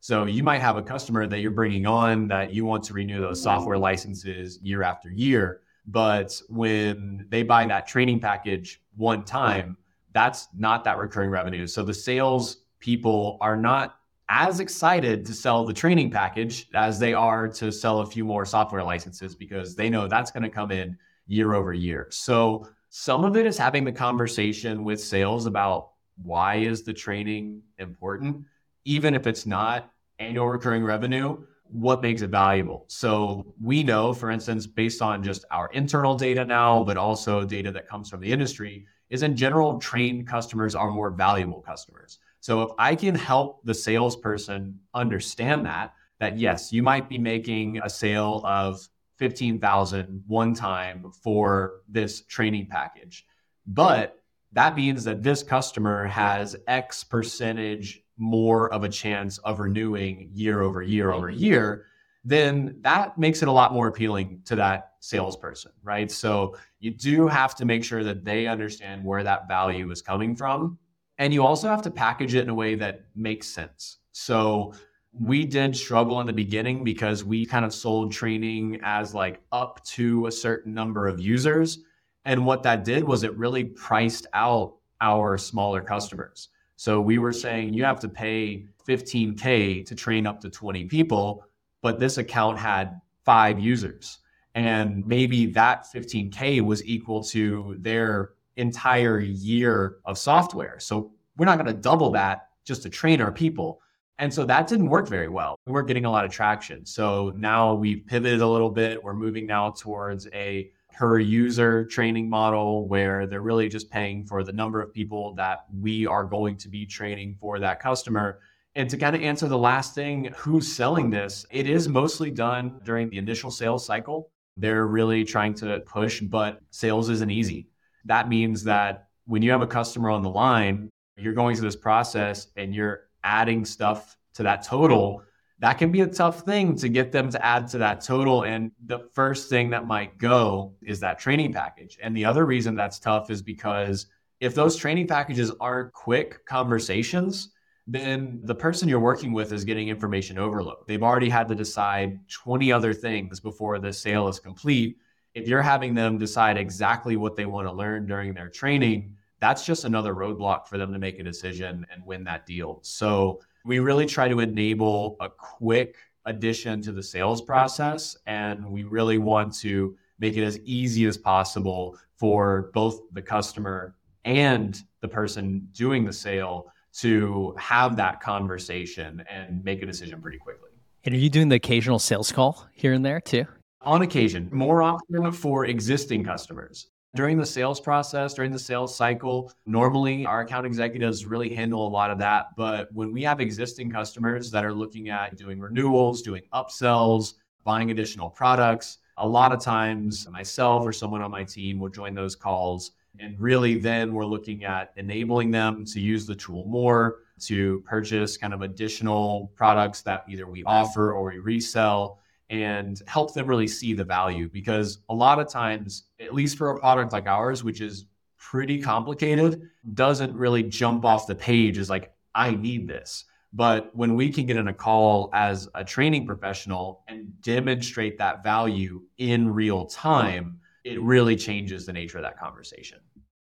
So, 0.00 0.24
you 0.24 0.42
might 0.42 0.60
have 0.60 0.76
a 0.76 0.82
customer 0.82 1.26
that 1.26 1.40
you're 1.40 1.50
bringing 1.50 1.84
on 1.84 2.28
that 2.28 2.54
you 2.54 2.64
want 2.64 2.84
to 2.84 2.94
renew 2.94 3.20
those 3.20 3.42
software 3.42 3.76
licenses 3.76 4.58
year 4.62 4.82
after 4.82 5.10
year. 5.10 5.62
But 5.86 6.40
when 6.48 7.26
they 7.28 7.42
buy 7.42 7.66
that 7.66 7.86
training 7.86 8.20
package 8.20 8.80
one 8.96 9.24
time, 9.24 9.76
that's 10.12 10.48
not 10.56 10.84
that 10.84 10.98
recurring 10.98 11.30
revenue. 11.30 11.66
So, 11.66 11.82
the 11.82 11.94
sales 11.94 12.58
people 12.78 13.36
are 13.40 13.56
not 13.56 13.98
as 14.28 14.60
excited 14.60 15.24
to 15.26 15.32
sell 15.32 15.64
the 15.64 15.72
training 15.72 16.10
package 16.10 16.68
as 16.74 16.98
they 16.98 17.12
are 17.12 17.48
to 17.48 17.70
sell 17.70 18.00
a 18.00 18.06
few 18.06 18.24
more 18.24 18.44
software 18.44 18.82
licenses 18.82 19.34
because 19.34 19.76
they 19.76 19.88
know 19.88 20.08
that's 20.08 20.30
going 20.30 20.42
to 20.42 20.50
come 20.50 20.70
in 20.70 20.96
year 21.26 21.54
over 21.54 21.72
year. 21.72 22.06
So 22.10 22.68
some 22.88 23.24
of 23.24 23.36
it 23.36 23.46
is 23.46 23.58
having 23.58 23.84
the 23.84 23.92
conversation 23.92 24.84
with 24.84 25.00
sales 25.00 25.46
about 25.46 25.90
why 26.22 26.56
is 26.56 26.82
the 26.82 26.92
training 26.94 27.62
important. 27.78 28.44
Even 28.84 29.14
if 29.14 29.26
it's 29.26 29.46
not 29.46 29.90
annual 30.18 30.48
recurring 30.48 30.84
revenue 30.84 31.38
what 31.70 32.02
makes 32.02 32.22
it 32.22 32.30
valuable? 32.30 32.84
So 32.88 33.54
we 33.60 33.82
know 33.82 34.12
for 34.12 34.30
instance 34.30 34.66
based 34.66 35.02
on 35.02 35.22
just 35.22 35.44
our 35.50 35.68
internal 35.72 36.16
data 36.16 36.44
now 36.44 36.84
but 36.84 36.96
also 36.96 37.44
data 37.44 37.72
that 37.72 37.88
comes 37.88 38.08
from 38.08 38.20
the 38.20 38.30
industry 38.30 38.86
is 39.10 39.22
in 39.22 39.36
general 39.36 39.78
trained 39.78 40.26
customers 40.26 40.74
are 40.74 40.90
more 40.90 41.10
valuable 41.10 41.60
customers. 41.60 42.18
So 42.40 42.62
if 42.62 42.70
I 42.78 42.94
can 42.94 43.14
help 43.14 43.64
the 43.64 43.74
salesperson 43.74 44.78
understand 44.94 45.66
that, 45.66 45.94
that 46.18 46.38
yes, 46.38 46.72
you 46.72 46.82
might 46.82 47.08
be 47.08 47.18
making 47.18 47.80
a 47.82 47.90
sale 47.90 48.42
of 48.44 48.88
15,000 49.18 50.24
one 50.26 50.54
time 50.54 51.10
for 51.22 51.80
this 51.88 52.22
training 52.22 52.66
package, 52.70 53.26
but 53.66 54.22
that 54.52 54.76
means 54.76 55.04
that 55.04 55.22
this 55.22 55.42
customer 55.42 56.06
has 56.06 56.56
X 56.66 57.04
percentage 57.04 58.02
more 58.16 58.72
of 58.72 58.84
a 58.84 58.88
chance 58.88 59.38
of 59.38 59.60
renewing 59.60 60.30
year 60.32 60.62
over 60.62 60.82
year 60.82 61.12
over 61.12 61.28
year, 61.28 61.86
then 62.24 62.78
that 62.80 63.18
makes 63.18 63.42
it 63.42 63.48
a 63.48 63.52
lot 63.52 63.72
more 63.72 63.88
appealing 63.88 64.40
to 64.46 64.56
that 64.56 64.92
salesperson, 65.00 65.72
right? 65.82 66.10
So 66.10 66.56
you 66.80 66.90
do 66.90 67.28
have 67.28 67.54
to 67.56 67.64
make 67.64 67.84
sure 67.84 68.02
that 68.02 68.24
they 68.24 68.46
understand 68.46 69.04
where 69.04 69.22
that 69.22 69.46
value 69.46 69.90
is 69.90 70.02
coming 70.02 70.34
from 70.34 70.78
and 71.18 71.32
you 71.32 71.44
also 71.44 71.68
have 71.68 71.82
to 71.82 71.90
package 71.90 72.34
it 72.34 72.42
in 72.42 72.48
a 72.48 72.54
way 72.54 72.74
that 72.74 73.06
makes 73.14 73.46
sense. 73.48 73.98
So 74.12 74.74
we 75.20 75.44
did 75.44 75.76
struggle 75.76 76.20
in 76.20 76.26
the 76.26 76.32
beginning 76.32 76.84
because 76.84 77.24
we 77.24 77.46
kind 77.46 77.64
of 77.64 77.72
sold 77.72 78.12
training 78.12 78.80
as 78.82 79.14
like 79.14 79.40
up 79.52 79.82
to 79.84 80.26
a 80.26 80.32
certain 80.32 80.74
number 80.74 81.06
of 81.06 81.20
users. 81.20 81.78
And 82.24 82.44
what 82.44 82.62
that 82.64 82.84
did 82.84 83.04
was 83.04 83.22
it 83.22 83.36
really 83.36 83.64
priced 83.64 84.26
out 84.32 84.76
our 85.00 85.38
smaller 85.38 85.80
customers. 85.80 86.48
So 86.76 87.00
we 87.00 87.18
were 87.18 87.32
saying 87.32 87.72
you 87.72 87.84
have 87.84 88.00
to 88.00 88.08
pay 88.08 88.66
15K 88.86 89.86
to 89.86 89.94
train 89.94 90.26
up 90.26 90.40
to 90.40 90.50
20 90.50 90.84
people, 90.84 91.44
but 91.82 91.98
this 91.98 92.18
account 92.18 92.58
had 92.58 93.00
five 93.24 93.58
users. 93.58 94.18
And 94.54 95.06
maybe 95.06 95.46
that 95.46 95.86
15K 95.94 96.60
was 96.62 96.84
equal 96.84 97.22
to 97.24 97.76
their 97.78 98.30
entire 98.56 99.20
year 99.20 99.96
of 100.04 100.18
software. 100.18 100.78
So 100.78 101.12
we're 101.36 101.46
not 101.46 101.58
going 101.58 101.74
to 101.74 101.80
double 101.80 102.10
that 102.12 102.48
just 102.64 102.82
to 102.82 102.90
train 102.90 103.20
our 103.20 103.32
people. 103.32 103.80
And 104.18 104.32
so 104.32 104.44
that 104.46 104.66
didn't 104.66 104.88
work 104.88 105.08
very 105.08 105.28
well. 105.28 105.58
We 105.66 105.72
weren't 105.72 105.88
getting 105.88 106.06
a 106.06 106.10
lot 106.10 106.24
of 106.24 106.30
traction. 106.30 106.86
So 106.86 107.32
now 107.36 107.74
we've 107.74 108.06
pivoted 108.06 108.40
a 108.40 108.46
little 108.46 108.70
bit. 108.70 109.02
We're 109.02 109.14
moving 109.14 109.46
now 109.46 109.70
towards 109.70 110.26
a 110.32 110.70
per 110.92 111.18
user 111.18 111.84
training 111.84 112.30
model 112.30 112.88
where 112.88 113.26
they're 113.26 113.42
really 113.42 113.68
just 113.68 113.90
paying 113.90 114.24
for 114.24 114.42
the 114.42 114.52
number 114.52 114.80
of 114.80 114.94
people 114.94 115.34
that 115.34 115.66
we 115.78 116.06
are 116.06 116.24
going 116.24 116.56
to 116.56 116.68
be 116.68 116.86
training 116.86 117.36
for 117.38 117.58
that 117.58 117.80
customer. 117.80 118.40
And 118.74 118.88
to 118.88 118.96
kind 118.96 119.14
of 119.14 119.22
answer 119.22 119.48
the 119.48 119.58
last 119.58 119.94
thing, 119.94 120.32
who's 120.36 120.74
selling 120.74 121.10
this? 121.10 121.44
It 121.50 121.68
is 121.68 121.88
mostly 121.88 122.30
done 122.30 122.80
during 122.84 123.10
the 123.10 123.18
initial 123.18 123.50
sales 123.50 123.84
cycle. 123.84 124.30
They're 124.56 124.86
really 124.86 125.24
trying 125.24 125.52
to 125.54 125.80
push, 125.80 126.20
but 126.20 126.60
sales 126.70 127.10
isn't 127.10 127.30
easy 127.30 127.68
that 128.06 128.28
means 128.28 128.64
that 128.64 129.08
when 129.26 129.42
you 129.42 129.50
have 129.50 129.62
a 129.62 129.66
customer 129.66 130.10
on 130.10 130.22
the 130.22 130.30
line, 130.30 130.88
you're 131.18 131.34
going 131.34 131.56
through 131.56 131.66
this 131.66 131.76
process 131.76 132.48
and 132.56 132.74
you're 132.74 133.05
adding 133.26 133.64
stuff 133.64 134.16
to 134.34 134.42
that 134.44 134.62
total. 134.62 135.22
That 135.58 135.74
can 135.78 135.90
be 135.90 136.02
a 136.02 136.06
tough 136.06 136.40
thing 136.42 136.76
to 136.76 136.88
get 136.88 137.12
them 137.12 137.30
to 137.30 137.44
add 137.44 137.68
to 137.68 137.78
that 137.78 138.02
total. 138.02 138.44
And 138.44 138.72
the 138.84 139.00
first 139.14 139.48
thing 139.48 139.70
that 139.70 139.86
might 139.86 140.18
go 140.18 140.74
is 140.82 141.00
that 141.00 141.18
training 141.18 141.52
package. 141.52 141.98
And 142.02 142.16
the 142.16 142.24
other 142.24 142.46
reason 142.46 142.74
that's 142.74 142.98
tough 142.98 143.30
is 143.30 143.42
because 143.42 144.06
if 144.40 144.54
those 144.54 144.76
training 144.76 145.08
packages 145.08 145.50
aren't 145.60 145.92
quick 145.92 146.44
conversations, 146.46 147.50
then 147.86 148.40
the 148.42 148.54
person 148.54 148.88
you're 148.88 149.00
working 149.00 149.32
with 149.32 149.52
is 149.52 149.64
getting 149.64 149.88
information 149.88 150.38
overload. 150.38 150.86
They've 150.86 151.02
already 151.02 151.30
had 151.30 151.48
to 151.48 151.54
decide 151.54 152.20
20 152.28 152.70
other 152.72 152.92
things 152.92 153.40
before 153.40 153.78
the 153.78 153.92
sale 153.92 154.28
is 154.28 154.38
complete 154.38 154.98
if 155.36 155.46
you're 155.46 155.60
having 155.60 155.92
them 155.92 156.16
decide 156.16 156.56
exactly 156.56 157.18
what 157.18 157.36
they 157.36 157.44
want 157.44 157.68
to 157.68 157.72
learn 157.72 158.06
during 158.06 158.32
their 158.32 158.48
training, 158.48 159.15
that's 159.40 159.64
just 159.64 159.84
another 159.84 160.14
roadblock 160.14 160.66
for 160.66 160.78
them 160.78 160.92
to 160.92 160.98
make 160.98 161.18
a 161.18 161.22
decision 161.22 161.86
and 161.92 162.04
win 162.04 162.24
that 162.24 162.46
deal. 162.46 162.80
So 162.82 163.40
we 163.64 163.78
really 163.78 164.06
try 164.06 164.28
to 164.28 164.40
enable 164.40 165.16
a 165.20 165.28
quick 165.28 165.96
addition 166.24 166.82
to 166.82 166.92
the 166.92 167.02
sales 167.02 167.42
process. 167.42 168.16
And 168.26 168.64
we 168.70 168.84
really 168.84 169.18
want 169.18 169.54
to 169.60 169.96
make 170.18 170.36
it 170.36 170.44
as 170.44 170.58
easy 170.60 171.06
as 171.06 171.16
possible 171.16 171.98
for 172.16 172.70
both 172.72 173.00
the 173.12 173.22
customer 173.22 173.94
and 174.24 174.80
the 175.00 175.08
person 175.08 175.68
doing 175.72 176.04
the 176.04 176.12
sale 176.12 176.72
to 176.94 177.54
have 177.58 177.96
that 177.96 178.20
conversation 178.20 179.22
and 179.28 179.62
make 179.62 179.82
a 179.82 179.86
decision 179.86 180.20
pretty 180.20 180.38
quickly. 180.38 180.70
And 181.04 181.14
are 181.14 181.18
you 181.18 181.30
doing 181.30 181.50
the 181.50 181.56
occasional 181.56 181.98
sales 181.98 182.32
call 182.32 182.66
here 182.72 182.92
and 182.92 183.04
there 183.04 183.20
too? 183.20 183.46
on 183.86 184.02
occasion, 184.02 184.48
more 184.52 184.82
often 184.82 185.30
for 185.32 185.64
existing 185.64 186.24
customers. 186.24 186.88
During 187.16 187.38
the 187.38 187.46
sales 187.46 187.80
process, 187.80 188.34
during 188.34 188.52
the 188.52 188.58
sales 188.58 188.94
cycle, 188.94 189.50
normally 189.64 190.26
our 190.26 190.42
account 190.42 190.66
executives 190.66 191.24
really 191.24 191.54
handle 191.54 191.86
a 191.86 191.88
lot 191.88 192.10
of 192.10 192.18
that. 192.18 192.54
But 192.58 192.92
when 192.92 193.10
we 193.10 193.22
have 193.22 193.40
existing 193.40 193.90
customers 193.90 194.50
that 194.50 194.66
are 194.66 194.74
looking 194.74 195.08
at 195.08 195.34
doing 195.34 195.58
renewals, 195.58 196.20
doing 196.20 196.42
upsells, 196.52 197.32
buying 197.64 197.90
additional 197.90 198.28
products, 198.28 198.98
a 199.16 199.26
lot 199.26 199.50
of 199.50 199.62
times 199.62 200.28
myself 200.28 200.82
or 200.84 200.92
someone 200.92 201.22
on 201.22 201.30
my 201.30 201.42
team 201.42 201.78
will 201.78 201.88
join 201.88 202.14
those 202.14 202.36
calls. 202.36 202.90
And 203.18 203.40
really, 203.40 203.78
then 203.78 204.12
we're 204.12 204.26
looking 204.26 204.64
at 204.64 204.92
enabling 204.96 205.50
them 205.50 205.86
to 205.86 206.00
use 206.00 206.26
the 206.26 206.34
tool 206.34 206.66
more, 206.66 207.20
to 207.46 207.80
purchase 207.86 208.36
kind 208.36 208.52
of 208.52 208.60
additional 208.60 209.52
products 209.56 210.02
that 210.02 210.24
either 210.28 210.46
we 210.46 210.64
offer 210.64 211.14
or 211.14 211.30
we 211.30 211.38
resell 211.38 212.20
and 212.48 213.00
help 213.06 213.34
them 213.34 213.46
really 213.46 213.66
see 213.66 213.92
the 213.92 214.04
value 214.04 214.48
because 214.48 214.98
a 215.08 215.14
lot 215.14 215.38
of 215.38 215.48
times 215.48 216.04
at 216.20 216.32
least 216.32 216.56
for 216.56 216.70
a 216.70 216.78
product 216.78 217.12
like 217.12 217.26
ours 217.26 217.64
which 217.64 217.80
is 217.80 218.06
pretty 218.50 218.80
complicated 218.80 219.68
doesn't 219.94 220.32
really 220.34 220.62
jump 220.62 221.04
off 221.04 221.26
the 221.26 221.34
page 221.34 221.78
as 221.78 221.90
like, 221.90 222.12
I 222.34 222.52
need 222.52 222.86
this. 222.86 223.24
But 223.52 223.90
when 223.94 224.14
we 224.14 224.30
can 224.30 224.46
get 224.46 224.56
in 224.56 224.68
a 224.68 224.74
call 224.74 225.30
as 225.32 225.68
a 225.74 225.82
training 225.82 226.26
professional 226.26 227.02
and 227.08 227.40
demonstrate 227.40 228.18
that 228.18 228.44
value 228.44 229.02
in 229.18 229.52
real 229.52 229.86
time, 229.86 230.60
it 230.84 231.00
really 231.00 231.34
changes 231.34 231.86
the 231.86 231.92
nature 231.92 232.18
of 232.18 232.24
that 232.24 232.38
conversation. 232.38 232.98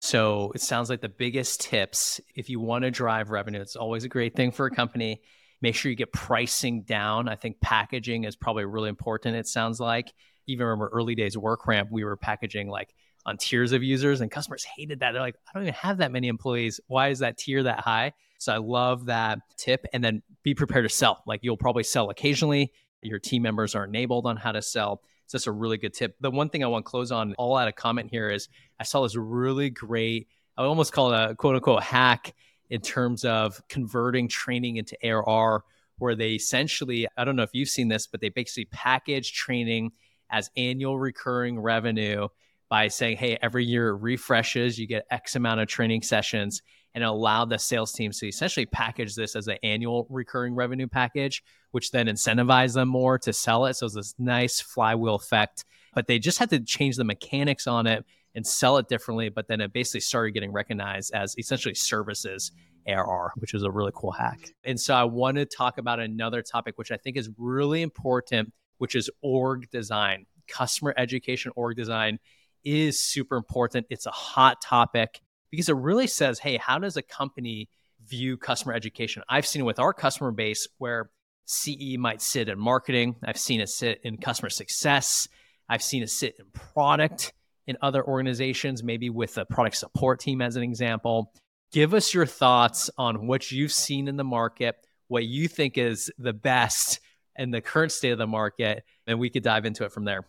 So 0.00 0.52
it 0.54 0.60
sounds 0.60 0.90
like 0.90 1.00
the 1.00 1.08
biggest 1.08 1.62
tips 1.62 2.20
if 2.36 2.48
you 2.48 2.60
want 2.60 2.84
to 2.84 2.90
drive 2.90 3.30
revenue, 3.30 3.60
it's 3.60 3.76
always 3.76 4.04
a 4.04 4.08
great 4.08 4.36
thing 4.36 4.52
for 4.52 4.66
a 4.66 4.70
company. 4.70 5.22
Make 5.64 5.76
sure 5.76 5.88
you 5.88 5.96
get 5.96 6.12
pricing 6.12 6.82
down. 6.82 7.26
I 7.26 7.36
think 7.36 7.58
packaging 7.58 8.24
is 8.24 8.36
probably 8.36 8.66
really 8.66 8.90
important, 8.90 9.34
it 9.34 9.46
sounds 9.46 9.80
like. 9.80 10.12
Even 10.46 10.66
remember 10.66 10.90
early 10.92 11.14
days 11.14 11.36
WorkRamp, 11.36 11.86
we 11.90 12.04
were 12.04 12.18
packaging 12.18 12.68
like 12.68 12.94
on 13.24 13.38
tiers 13.38 13.72
of 13.72 13.82
users 13.82 14.20
and 14.20 14.30
customers 14.30 14.62
hated 14.76 15.00
that. 15.00 15.12
They're 15.12 15.22
like, 15.22 15.36
I 15.48 15.52
don't 15.54 15.62
even 15.62 15.72
have 15.72 15.96
that 15.96 16.12
many 16.12 16.28
employees. 16.28 16.80
Why 16.86 17.08
is 17.08 17.20
that 17.20 17.38
tier 17.38 17.62
that 17.62 17.80
high? 17.80 18.12
So 18.36 18.52
I 18.52 18.58
love 18.58 19.06
that 19.06 19.38
tip. 19.56 19.86
And 19.94 20.04
then 20.04 20.22
be 20.42 20.52
prepared 20.52 20.84
to 20.84 20.94
sell. 20.94 21.22
Like 21.26 21.40
you'll 21.42 21.56
probably 21.56 21.84
sell 21.84 22.10
occasionally. 22.10 22.70
Your 23.00 23.18
team 23.18 23.40
members 23.40 23.74
are 23.74 23.84
enabled 23.84 24.26
on 24.26 24.36
how 24.36 24.52
to 24.52 24.60
sell. 24.60 25.00
So 25.28 25.38
that's 25.38 25.46
a 25.46 25.52
really 25.52 25.78
good 25.78 25.94
tip. 25.94 26.14
The 26.20 26.30
one 26.30 26.50
thing 26.50 26.62
I 26.62 26.66
want 26.66 26.84
to 26.84 26.90
close 26.90 27.10
on, 27.10 27.32
all 27.38 27.56
out 27.56 27.68
of 27.68 27.74
comment 27.74 28.10
here 28.10 28.28
is 28.28 28.50
I 28.78 28.82
saw 28.82 29.02
this 29.02 29.16
really 29.16 29.70
great, 29.70 30.28
I 30.58 30.60
would 30.60 30.68
almost 30.68 30.92
call 30.92 31.10
it 31.14 31.30
a 31.30 31.34
quote 31.34 31.54
unquote 31.54 31.84
hack 31.84 32.34
in 32.74 32.80
terms 32.80 33.24
of 33.24 33.62
converting 33.68 34.26
training 34.26 34.78
into 34.78 34.96
ARR, 35.06 35.62
where 35.98 36.16
they 36.16 36.32
essentially, 36.32 37.06
I 37.16 37.24
don't 37.24 37.36
know 37.36 37.44
if 37.44 37.54
you've 37.54 37.68
seen 37.68 37.86
this, 37.86 38.08
but 38.08 38.20
they 38.20 38.30
basically 38.30 38.64
package 38.64 39.32
training 39.32 39.92
as 40.28 40.50
annual 40.56 40.98
recurring 40.98 41.60
revenue 41.60 42.26
by 42.68 42.88
saying, 42.88 43.18
hey, 43.18 43.38
every 43.40 43.64
year 43.64 43.90
it 43.90 44.02
refreshes, 44.02 44.76
you 44.76 44.88
get 44.88 45.06
X 45.08 45.36
amount 45.36 45.60
of 45.60 45.68
training 45.68 46.02
sessions, 46.02 46.62
and 46.96 47.04
allow 47.04 47.44
the 47.44 47.60
sales 47.60 47.92
teams 47.92 48.18
to 48.18 48.26
essentially 48.26 48.66
package 48.66 49.14
this 49.14 49.36
as 49.36 49.46
an 49.46 49.58
annual 49.62 50.08
recurring 50.10 50.56
revenue 50.56 50.88
package, 50.88 51.44
which 51.70 51.92
then 51.92 52.08
incentivize 52.08 52.74
them 52.74 52.88
more 52.88 53.20
to 53.20 53.32
sell 53.32 53.66
it. 53.66 53.74
So 53.74 53.86
it's 53.86 53.94
this 53.94 54.14
nice 54.18 54.60
flywheel 54.60 55.14
effect. 55.14 55.64
But 55.94 56.08
they 56.08 56.18
just 56.18 56.40
had 56.40 56.50
to 56.50 56.58
change 56.58 56.96
the 56.96 57.04
mechanics 57.04 57.68
on 57.68 57.86
it 57.86 58.04
and 58.34 58.46
sell 58.46 58.78
it 58.78 58.88
differently. 58.88 59.28
But 59.28 59.48
then 59.48 59.60
it 59.60 59.72
basically 59.72 60.00
started 60.00 60.32
getting 60.32 60.52
recognized 60.52 61.12
as 61.14 61.36
essentially 61.38 61.74
services 61.74 62.52
ARR, 62.86 63.32
which 63.36 63.54
is 63.54 63.62
a 63.62 63.70
really 63.70 63.92
cool 63.94 64.12
hack. 64.12 64.52
And 64.64 64.78
so 64.78 64.94
I 64.94 65.04
want 65.04 65.36
to 65.36 65.46
talk 65.46 65.78
about 65.78 66.00
another 66.00 66.42
topic, 66.42 66.76
which 66.76 66.90
I 66.90 66.96
think 66.96 67.16
is 67.16 67.30
really 67.38 67.82
important, 67.82 68.52
which 68.78 68.94
is 68.94 69.10
org 69.22 69.70
design. 69.70 70.26
Customer 70.46 70.92
education 70.96 71.52
org 71.56 71.76
design 71.76 72.18
is 72.64 73.00
super 73.00 73.36
important. 73.36 73.86
It's 73.90 74.06
a 74.06 74.10
hot 74.10 74.60
topic 74.60 75.20
because 75.50 75.68
it 75.68 75.76
really 75.76 76.06
says, 76.06 76.38
hey, 76.38 76.56
how 76.56 76.78
does 76.78 76.96
a 76.96 77.02
company 77.02 77.68
view 78.06 78.36
customer 78.36 78.74
education? 78.74 79.22
I've 79.28 79.46
seen 79.46 79.62
it 79.62 79.64
with 79.64 79.78
our 79.78 79.94
customer 79.94 80.32
base 80.32 80.68
where 80.78 81.10
CE 81.46 81.96
might 81.98 82.20
sit 82.20 82.48
in 82.48 82.58
marketing. 82.58 83.16
I've 83.24 83.38
seen 83.38 83.60
it 83.60 83.68
sit 83.68 84.00
in 84.02 84.16
customer 84.16 84.50
success. 84.50 85.28
I've 85.68 85.82
seen 85.82 86.02
it 86.02 86.10
sit 86.10 86.36
in 86.38 86.46
product 86.52 87.32
in 87.66 87.76
other 87.80 88.04
organizations, 88.04 88.82
maybe 88.82 89.10
with 89.10 89.38
a 89.38 89.44
product 89.44 89.76
support 89.76 90.20
team 90.20 90.42
as 90.42 90.56
an 90.56 90.62
example. 90.62 91.32
Give 91.72 91.94
us 91.94 92.14
your 92.14 92.26
thoughts 92.26 92.90
on 92.98 93.26
what 93.26 93.50
you've 93.50 93.72
seen 93.72 94.08
in 94.08 94.16
the 94.16 94.24
market, 94.24 94.76
what 95.08 95.24
you 95.24 95.48
think 95.48 95.78
is 95.78 96.10
the 96.18 96.32
best 96.32 97.00
in 97.36 97.50
the 97.50 97.60
current 97.60 97.92
state 97.92 98.10
of 98.10 98.18
the 98.18 98.26
market, 98.26 98.84
and 99.06 99.18
we 99.18 99.30
could 99.30 99.42
dive 99.42 99.64
into 99.64 99.84
it 99.84 99.92
from 99.92 100.04
there. 100.04 100.24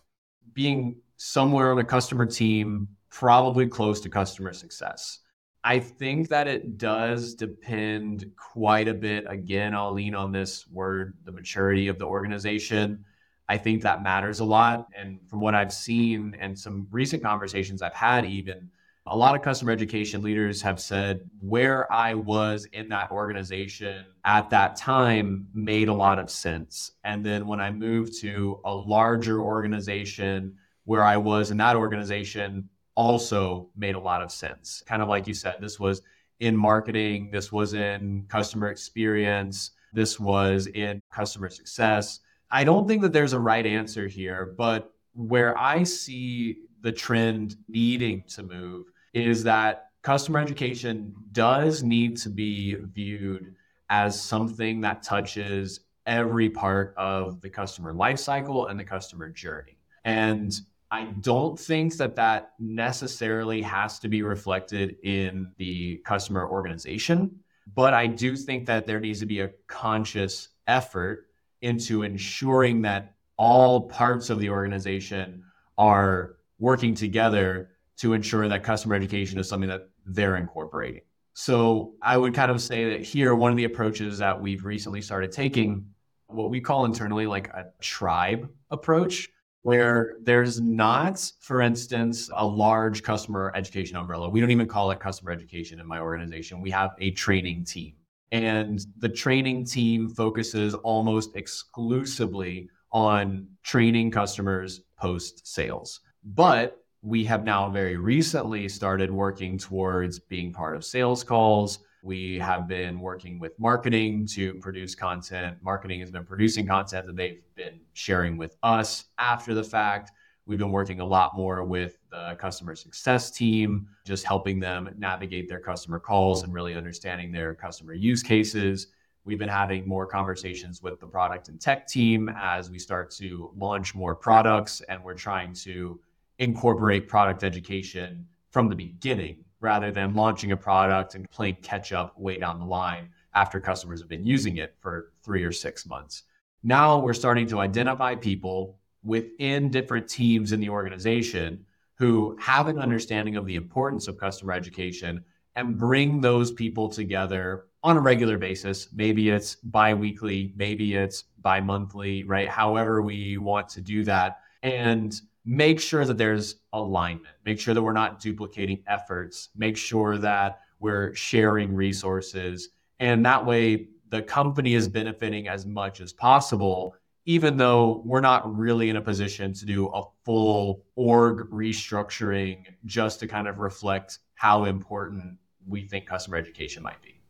Being 0.54 0.96
somewhere 1.16 1.72
on 1.72 1.78
a 1.78 1.84
customer 1.84 2.26
team 2.26 2.88
probably 3.10 3.66
close 3.66 4.00
to 4.00 4.08
customer 4.08 4.52
success. 4.52 5.20
I 5.64 5.80
think 5.80 6.28
that 6.28 6.46
it 6.46 6.78
does 6.78 7.34
depend 7.34 8.30
quite 8.36 8.86
a 8.88 8.94
bit. 8.94 9.24
Again, 9.28 9.74
I'll 9.74 9.92
lean 9.92 10.14
on 10.14 10.30
this 10.30 10.66
word, 10.68 11.14
the 11.24 11.32
maturity 11.32 11.88
of 11.88 11.98
the 11.98 12.04
organization. 12.04 13.04
I 13.48 13.58
think 13.58 13.82
that 13.82 14.02
matters 14.02 14.40
a 14.40 14.44
lot. 14.44 14.80
Mm-hmm. 14.80 15.00
And 15.00 15.28
from 15.28 15.40
what 15.40 15.54
I've 15.54 15.72
seen 15.72 16.36
and 16.40 16.58
some 16.58 16.86
recent 16.90 17.22
conversations 17.22 17.82
I've 17.82 17.94
had, 17.94 18.24
even 18.24 18.70
a 19.08 19.16
lot 19.16 19.36
of 19.36 19.42
customer 19.42 19.70
education 19.70 20.20
leaders 20.20 20.60
have 20.62 20.80
said 20.80 21.20
where 21.40 21.90
I 21.92 22.14
was 22.14 22.66
in 22.72 22.88
that 22.88 23.12
organization 23.12 24.04
at 24.24 24.50
that 24.50 24.74
time 24.74 25.46
made 25.54 25.88
a 25.88 25.94
lot 25.94 26.18
of 26.18 26.28
sense. 26.28 26.92
And 27.04 27.24
then 27.24 27.46
when 27.46 27.60
I 27.60 27.70
moved 27.70 28.20
to 28.22 28.60
a 28.64 28.74
larger 28.74 29.40
organization 29.40 30.56
where 30.84 31.04
I 31.04 31.18
was 31.18 31.52
in 31.52 31.56
that 31.58 31.76
organization, 31.76 32.68
also 32.96 33.68
made 33.76 33.94
a 33.94 34.00
lot 34.00 34.22
of 34.22 34.32
sense. 34.32 34.82
Kind 34.86 35.02
of 35.02 35.08
like 35.08 35.28
you 35.28 35.34
said, 35.34 35.56
this 35.60 35.78
was 35.78 36.02
in 36.40 36.56
marketing, 36.56 37.30
this 37.30 37.52
was 37.52 37.74
in 37.74 38.24
customer 38.28 38.68
experience, 38.68 39.70
this 39.92 40.18
was 40.18 40.66
in 40.66 41.00
customer 41.12 41.48
success. 41.48 42.20
I 42.50 42.64
don't 42.64 42.86
think 42.86 43.02
that 43.02 43.12
there's 43.12 43.32
a 43.32 43.40
right 43.40 43.66
answer 43.66 44.06
here, 44.06 44.54
but 44.56 44.92
where 45.14 45.58
I 45.58 45.82
see 45.82 46.58
the 46.82 46.92
trend 46.92 47.56
needing 47.68 48.22
to 48.28 48.42
move 48.42 48.86
is 49.12 49.42
that 49.44 49.90
customer 50.02 50.38
education 50.38 51.14
does 51.32 51.82
need 51.82 52.16
to 52.18 52.28
be 52.28 52.74
viewed 52.74 53.54
as 53.90 54.20
something 54.20 54.80
that 54.82 55.02
touches 55.02 55.80
every 56.06 56.48
part 56.48 56.94
of 56.96 57.40
the 57.40 57.50
customer 57.50 57.92
lifecycle 57.92 58.70
and 58.70 58.78
the 58.78 58.84
customer 58.84 59.28
journey. 59.28 59.76
And 60.04 60.52
I 60.90 61.06
don't 61.20 61.58
think 61.58 61.96
that 61.96 62.14
that 62.16 62.52
necessarily 62.60 63.60
has 63.62 63.98
to 63.98 64.08
be 64.08 64.22
reflected 64.22 64.96
in 65.02 65.50
the 65.56 65.96
customer 66.04 66.48
organization, 66.48 67.40
but 67.74 67.92
I 67.92 68.06
do 68.06 68.36
think 68.36 68.66
that 68.66 68.86
there 68.86 69.00
needs 69.00 69.18
to 69.20 69.26
be 69.26 69.40
a 69.40 69.50
conscious 69.66 70.50
effort 70.68 71.25
into 71.66 72.04
ensuring 72.04 72.82
that 72.82 73.16
all 73.36 73.88
parts 73.88 74.30
of 74.30 74.38
the 74.38 74.48
organization 74.48 75.42
are 75.76 76.36
working 76.58 76.94
together 76.94 77.70
to 77.98 78.12
ensure 78.12 78.48
that 78.48 78.62
customer 78.62 78.94
education 78.94 79.38
is 79.38 79.48
something 79.48 79.68
that 79.68 79.90
they're 80.06 80.36
incorporating. 80.36 81.02
So 81.34 81.94
I 82.00 82.16
would 82.16 82.34
kind 82.34 82.50
of 82.50 82.62
say 82.62 82.90
that 82.90 83.02
here, 83.02 83.34
one 83.34 83.50
of 83.50 83.56
the 83.56 83.64
approaches 83.64 84.18
that 84.18 84.40
we've 84.40 84.64
recently 84.64 85.02
started 85.02 85.32
taking, 85.32 85.84
what 86.28 86.50
we 86.50 86.60
call 86.60 86.84
internally 86.84 87.26
like 87.26 87.48
a 87.48 87.66
tribe 87.80 88.48
approach, 88.70 89.28
where 89.62 90.14
there's 90.22 90.60
not, 90.60 91.20
for 91.40 91.60
instance, 91.60 92.30
a 92.32 92.46
large 92.46 93.02
customer 93.02 93.52
education 93.56 93.96
umbrella. 93.96 94.30
We 94.30 94.40
don't 94.40 94.52
even 94.52 94.68
call 94.68 94.92
it 94.92 95.00
customer 95.00 95.32
education 95.32 95.80
in 95.80 95.86
my 95.86 95.98
organization. 95.98 96.60
We 96.60 96.70
have 96.70 96.92
a 97.00 97.10
training 97.10 97.64
team. 97.64 97.95
And 98.32 98.84
the 98.98 99.08
training 99.08 99.64
team 99.66 100.08
focuses 100.08 100.74
almost 100.74 101.36
exclusively 101.36 102.68
on 102.92 103.46
training 103.62 104.10
customers 104.10 104.82
post 104.98 105.46
sales. 105.46 106.00
But 106.24 106.82
we 107.02 107.24
have 107.24 107.44
now 107.44 107.70
very 107.70 107.96
recently 107.96 108.68
started 108.68 109.10
working 109.10 109.58
towards 109.58 110.18
being 110.18 110.52
part 110.52 110.74
of 110.74 110.84
sales 110.84 111.22
calls, 111.22 111.78
we 112.06 112.38
have 112.38 112.68
been 112.68 113.00
working 113.00 113.40
with 113.40 113.58
marketing 113.58 114.28
to 114.28 114.54
produce 114.54 114.94
content. 114.94 115.56
Marketing 115.60 115.98
has 115.98 116.10
been 116.12 116.24
producing 116.24 116.64
content 116.64 117.04
that 117.04 117.16
they've 117.16 117.42
been 117.56 117.80
sharing 117.94 118.36
with 118.36 118.56
us 118.62 119.06
after 119.18 119.54
the 119.54 119.64
fact. 119.64 120.12
We've 120.46 120.60
been 120.60 120.70
working 120.70 121.00
a 121.00 121.04
lot 121.04 121.36
more 121.36 121.64
with 121.64 121.98
the 122.10 122.36
customer 122.38 122.76
success 122.76 123.32
team, 123.32 123.88
just 124.04 124.24
helping 124.24 124.60
them 124.60 124.88
navigate 124.96 125.48
their 125.48 125.58
customer 125.58 125.98
calls 125.98 126.44
and 126.44 126.54
really 126.54 126.74
understanding 126.74 127.32
their 127.32 127.52
customer 127.52 127.94
use 127.94 128.22
cases. 128.22 128.86
We've 129.24 129.40
been 129.40 129.48
having 129.48 129.88
more 129.88 130.06
conversations 130.06 130.80
with 130.80 131.00
the 131.00 131.06
product 131.08 131.48
and 131.48 131.60
tech 131.60 131.88
team 131.88 132.32
as 132.36 132.70
we 132.70 132.78
start 132.78 133.10
to 133.12 133.50
launch 133.56 133.92
more 133.92 134.14
products, 134.14 134.82
and 134.82 135.02
we're 135.02 135.14
trying 135.14 135.52
to 135.54 135.98
incorporate 136.38 137.08
product 137.08 137.42
education 137.42 138.24
from 138.50 138.68
the 138.68 138.76
beginning 138.76 139.44
rather 139.58 139.90
than 139.90 140.14
launching 140.14 140.52
a 140.52 140.56
product 140.56 141.16
and 141.16 141.28
playing 141.32 141.56
catch 141.60 141.92
up 141.92 142.16
way 142.16 142.38
down 142.38 142.60
the 142.60 142.64
line 142.64 143.08
after 143.34 143.58
customers 143.58 144.00
have 144.00 144.08
been 144.08 144.24
using 144.24 144.58
it 144.58 144.76
for 144.78 145.12
three 145.24 145.42
or 145.42 145.50
six 145.50 145.86
months. 145.86 146.22
Now 146.62 146.98
we're 146.98 147.14
starting 147.14 147.48
to 147.48 147.58
identify 147.58 148.14
people 148.14 148.78
within 149.06 149.70
different 149.70 150.08
teams 150.08 150.52
in 150.52 150.60
the 150.60 150.68
organization 150.68 151.64
who 151.94 152.36
have 152.40 152.66
an 152.66 152.78
understanding 152.78 153.36
of 153.36 153.46
the 153.46 153.54
importance 153.54 154.08
of 154.08 154.18
customer 154.18 154.52
education 154.52 155.24
and 155.54 155.78
bring 155.78 156.20
those 156.20 156.52
people 156.52 156.88
together 156.88 157.64
on 157.82 157.96
a 157.96 158.00
regular 158.00 158.36
basis. 158.36 158.88
Maybe 158.92 159.30
it's 159.30 159.54
bi-weekly, 159.54 160.52
maybe 160.56 160.94
it's 160.94 161.22
bi-monthly, 161.38 162.24
right? 162.24 162.48
However 162.48 163.00
we 163.00 163.38
want 163.38 163.68
to 163.70 163.80
do 163.80 164.04
that. 164.04 164.40
And 164.62 165.18
make 165.44 165.80
sure 165.80 166.04
that 166.04 166.18
there's 166.18 166.56
alignment, 166.72 167.36
make 167.44 167.60
sure 167.60 167.72
that 167.72 167.82
we're 167.82 167.92
not 167.92 168.20
duplicating 168.20 168.82
efforts, 168.88 169.50
make 169.56 169.76
sure 169.76 170.18
that 170.18 170.60
we're 170.80 171.14
sharing 171.14 171.74
resources. 171.74 172.70
And 172.98 173.24
that 173.24 173.46
way, 173.46 173.88
the 174.08 174.22
company 174.22 174.74
is 174.74 174.88
benefiting 174.88 175.48
as 175.48 175.64
much 175.64 176.00
as 176.00 176.12
possible, 176.12 176.96
even 177.26 177.56
though 177.56 178.02
we're 178.04 178.20
not 178.20 178.56
really 178.56 178.88
in 178.88 178.96
a 178.96 179.02
position 179.02 179.52
to 179.52 179.66
do 179.66 179.88
a 179.88 180.02
full 180.24 180.84
org 180.94 181.50
restructuring 181.50 182.64
just 182.84 183.20
to 183.20 183.26
kind 183.26 183.48
of 183.48 183.58
reflect 183.58 184.20
how 184.34 184.64
important 184.64 185.36
we 185.66 185.86
think 185.86 186.06
customer 186.06 186.36
education 186.36 186.82
might 186.82 187.02
be. 187.02 187.20